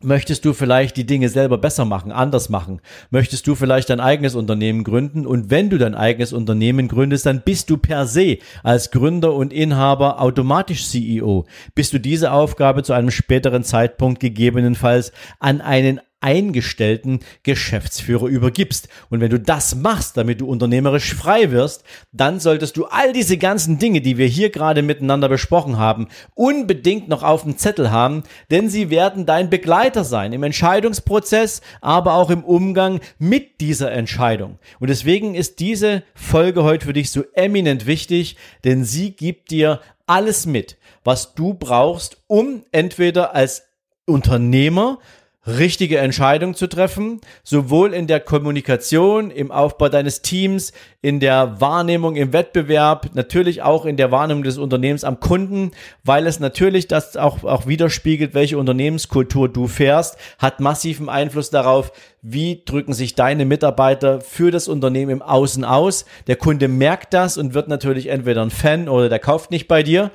Möchtest 0.02 0.44
du 0.44 0.52
vielleicht 0.52 0.96
die 0.96 1.06
Dinge 1.06 1.28
selber 1.28 1.58
besser 1.58 1.84
machen, 1.84 2.12
anders 2.12 2.48
machen? 2.48 2.80
Möchtest 3.10 3.46
du 3.46 3.54
vielleicht 3.54 3.90
dein 3.90 4.00
eigenes 4.00 4.34
Unternehmen 4.34 4.84
gründen? 4.84 5.26
Und 5.26 5.50
wenn 5.50 5.70
du 5.70 5.78
dein 5.78 5.94
eigenes 5.94 6.32
Unternehmen 6.32 6.88
gründest, 6.88 7.26
dann 7.26 7.42
bist 7.42 7.70
du 7.70 7.78
per 7.78 8.06
se 8.06 8.38
als 8.62 8.90
Gründer 8.90 9.34
und 9.34 9.52
Inhaber 9.52 10.20
automatisch 10.20 10.86
CEO. 10.88 11.46
Bist 11.74 11.92
du 11.92 11.98
diese 11.98 12.32
Aufgabe 12.32 12.82
zu 12.82 12.92
einem 12.92 13.10
späteren 13.10 13.64
Zeitpunkt 13.64 14.20
gegebenenfalls 14.20 15.12
an 15.38 15.60
einen 15.60 16.00
eingestellten 16.20 17.20
Geschäftsführer 17.42 18.26
übergibst. 18.26 18.88
Und 19.10 19.20
wenn 19.20 19.30
du 19.30 19.38
das 19.38 19.74
machst, 19.74 20.16
damit 20.16 20.40
du 20.40 20.48
unternehmerisch 20.48 21.14
frei 21.14 21.50
wirst, 21.50 21.84
dann 22.12 22.40
solltest 22.40 22.76
du 22.76 22.86
all 22.86 23.12
diese 23.12 23.36
ganzen 23.36 23.78
Dinge, 23.78 24.00
die 24.00 24.16
wir 24.16 24.26
hier 24.26 24.50
gerade 24.50 24.82
miteinander 24.82 25.28
besprochen 25.28 25.78
haben, 25.78 26.08
unbedingt 26.34 27.08
noch 27.08 27.22
auf 27.22 27.42
dem 27.42 27.58
Zettel 27.58 27.90
haben, 27.90 28.22
denn 28.50 28.68
sie 28.68 28.90
werden 28.90 29.26
dein 29.26 29.50
Begleiter 29.50 30.04
sein 30.04 30.32
im 30.32 30.42
Entscheidungsprozess, 30.42 31.60
aber 31.80 32.14
auch 32.14 32.30
im 32.30 32.44
Umgang 32.44 33.00
mit 33.18 33.60
dieser 33.60 33.92
Entscheidung. 33.92 34.58
Und 34.80 34.88
deswegen 34.88 35.34
ist 35.34 35.60
diese 35.60 36.02
Folge 36.14 36.62
heute 36.62 36.86
für 36.86 36.92
dich 36.92 37.10
so 37.10 37.24
eminent 37.34 37.86
wichtig, 37.86 38.36
denn 38.64 38.84
sie 38.84 39.12
gibt 39.12 39.50
dir 39.50 39.80
alles 40.06 40.46
mit, 40.46 40.76
was 41.04 41.34
du 41.34 41.54
brauchst, 41.54 42.22
um 42.26 42.64
entweder 42.72 43.34
als 43.34 43.64
Unternehmer 44.06 44.98
richtige 45.46 45.98
Entscheidung 45.98 46.54
zu 46.54 46.66
treffen, 46.66 47.20
sowohl 47.44 47.94
in 47.94 48.06
der 48.06 48.20
Kommunikation, 48.20 49.30
im 49.30 49.50
Aufbau 49.50 49.88
deines 49.88 50.22
Teams, 50.22 50.72
in 51.02 51.20
der 51.20 51.60
Wahrnehmung 51.60 52.16
im 52.16 52.32
Wettbewerb, 52.32 53.10
natürlich 53.14 53.62
auch 53.62 53.86
in 53.86 53.96
der 53.96 54.10
Wahrnehmung 54.10 54.42
des 54.42 54.58
Unternehmens 54.58 55.04
am 55.04 55.20
Kunden, 55.20 55.70
weil 56.02 56.26
es 56.26 56.40
natürlich 56.40 56.88
das 56.88 57.16
auch, 57.16 57.44
auch 57.44 57.66
widerspiegelt, 57.66 58.34
welche 58.34 58.58
Unternehmenskultur 58.58 59.48
du 59.48 59.68
fährst, 59.68 60.16
hat 60.38 60.58
massiven 60.58 61.08
Einfluss 61.08 61.50
darauf, 61.50 61.92
wie 62.22 62.62
drücken 62.64 62.92
sich 62.92 63.14
deine 63.14 63.44
Mitarbeiter 63.44 64.20
für 64.20 64.50
das 64.50 64.66
Unternehmen 64.66 65.12
im 65.12 65.22
Außen 65.22 65.64
aus. 65.64 66.06
Der 66.26 66.34
Kunde 66.34 66.66
merkt 66.66 67.14
das 67.14 67.38
und 67.38 67.54
wird 67.54 67.68
natürlich 67.68 68.08
entweder 68.08 68.42
ein 68.42 68.50
Fan 68.50 68.88
oder 68.88 69.08
der 69.08 69.20
kauft 69.20 69.52
nicht 69.52 69.68
bei 69.68 69.84
dir. 69.84 70.10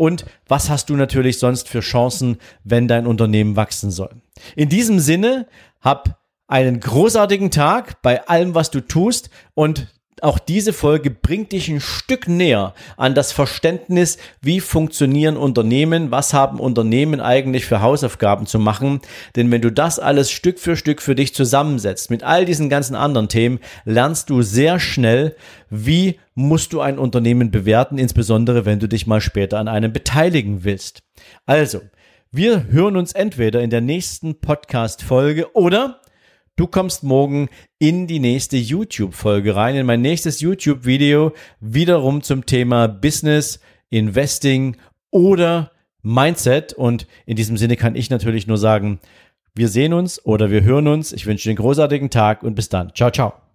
Und 0.00 0.24
was 0.48 0.70
hast 0.70 0.88
du 0.88 0.96
natürlich 0.96 1.38
sonst 1.38 1.68
für 1.68 1.80
Chancen, 1.80 2.38
wenn 2.64 2.88
dein 2.88 3.06
Unternehmen 3.06 3.54
wachsen 3.56 3.90
soll? 3.90 4.22
In 4.56 4.70
diesem 4.70 4.98
Sinne, 4.98 5.46
hab 5.82 6.22
einen 6.46 6.80
großartigen 6.80 7.50
Tag 7.50 8.00
bei 8.00 8.26
allem, 8.26 8.54
was 8.54 8.70
du 8.70 8.80
tust 8.80 9.28
und 9.52 9.88
auch 10.22 10.38
diese 10.38 10.72
Folge 10.72 11.10
bringt 11.10 11.52
dich 11.52 11.68
ein 11.68 11.80
Stück 11.80 12.28
näher 12.28 12.74
an 12.96 13.14
das 13.14 13.32
Verständnis, 13.32 14.18
wie 14.40 14.60
funktionieren 14.60 15.36
Unternehmen, 15.36 16.10
was 16.10 16.34
haben 16.34 16.60
Unternehmen 16.60 17.20
eigentlich 17.20 17.64
für 17.64 17.80
Hausaufgaben 17.80 18.46
zu 18.46 18.58
machen. 18.58 19.00
Denn 19.36 19.50
wenn 19.50 19.62
du 19.62 19.72
das 19.72 19.98
alles 19.98 20.30
Stück 20.30 20.58
für 20.58 20.76
Stück 20.76 21.00
für 21.00 21.14
dich 21.14 21.34
zusammensetzt, 21.34 22.10
mit 22.10 22.22
all 22.22 22.44
diesen 22.44 22.68
ganzen 22.68 22.94
anderen 22.94 23.28
Themen, 23.28 23.60
lernst 23.84 24.30
du 24.30 24.42
sehr 24.42 24.78
schnell, 24.78 25.36
wie 25.70 26.18
musst 26.34 26.72
du 26.72 26.80
ein 26.80 26.98
Unternehmen 26.98 27.50
bewerten, 27.50 27.98
insbesondere 27.98 28.64
wenn 28.64 28.80
du 28.80 28.88
dich 28.88 29.06
mal 29.06 29.20
später 29.20 29.58
an 29.58 29.68
einem 29.68 29.92
beteiligen 29.92 30.64
willst. 30.64 31.02
Also, 31.46 31.80
wir 32.32 32.68
hören 32.68 32.96
uns 32.96 33.12
entweder 33.12 33.60
in 33.60 33.70
der 33.70 33.80
nächsten 33.80 34.38
Podcast-Folge 34.40 35.54
oder 35.54 36.00
du 36.56 36.66
kommst 36.66 37.02
morgen 37.02 37.48
in 37.78 38.06
die 38.06 38.18
nächste 38.18 38.56
YouTube-Folge 38.56 39.56
rein, 39.56 39.76
in 39.76 39.86
mein 39.86 40.02
nächstes 40.02 40.40
YouTube-Video, 40.40 41.32
wiederum 41.60 42.22
zum 42.22 42.46
Thema 42.46 42.88
Business, 42.88 43.60
Investing 43.90 44.76
oder 45.10 45.72
Mindset. 46.02 46.72
Und 46.72 47.06
in 47.26 47.36
diesem 47.36 47.56
Sinne 47.56 47.76
kann 47.76 47.96
ich 47.96 48.10
natürlich 48.10 48.46
nur 48.46 48.58
sagen, 48.58 49.00
wir 49.54 49.68
sehen 49.68 49.92
uns 49.92 50.24
oder 50.24 50.50
wir 50.50 50.62
hören 50.62 50.88
uns. 50.88 51.12
Ich 51.12 51.26
wünsche 51.26 51.44
dir 51.44 51.50
einen 51.50 51.56
großartigen 51.56 52.10
Tag 52.10 52.42
und 52.42 52.54
bis 52.54 52.68
dann. 52.68 52.94
Ciao, 52.94 53.10
ciao. 53.10 53.49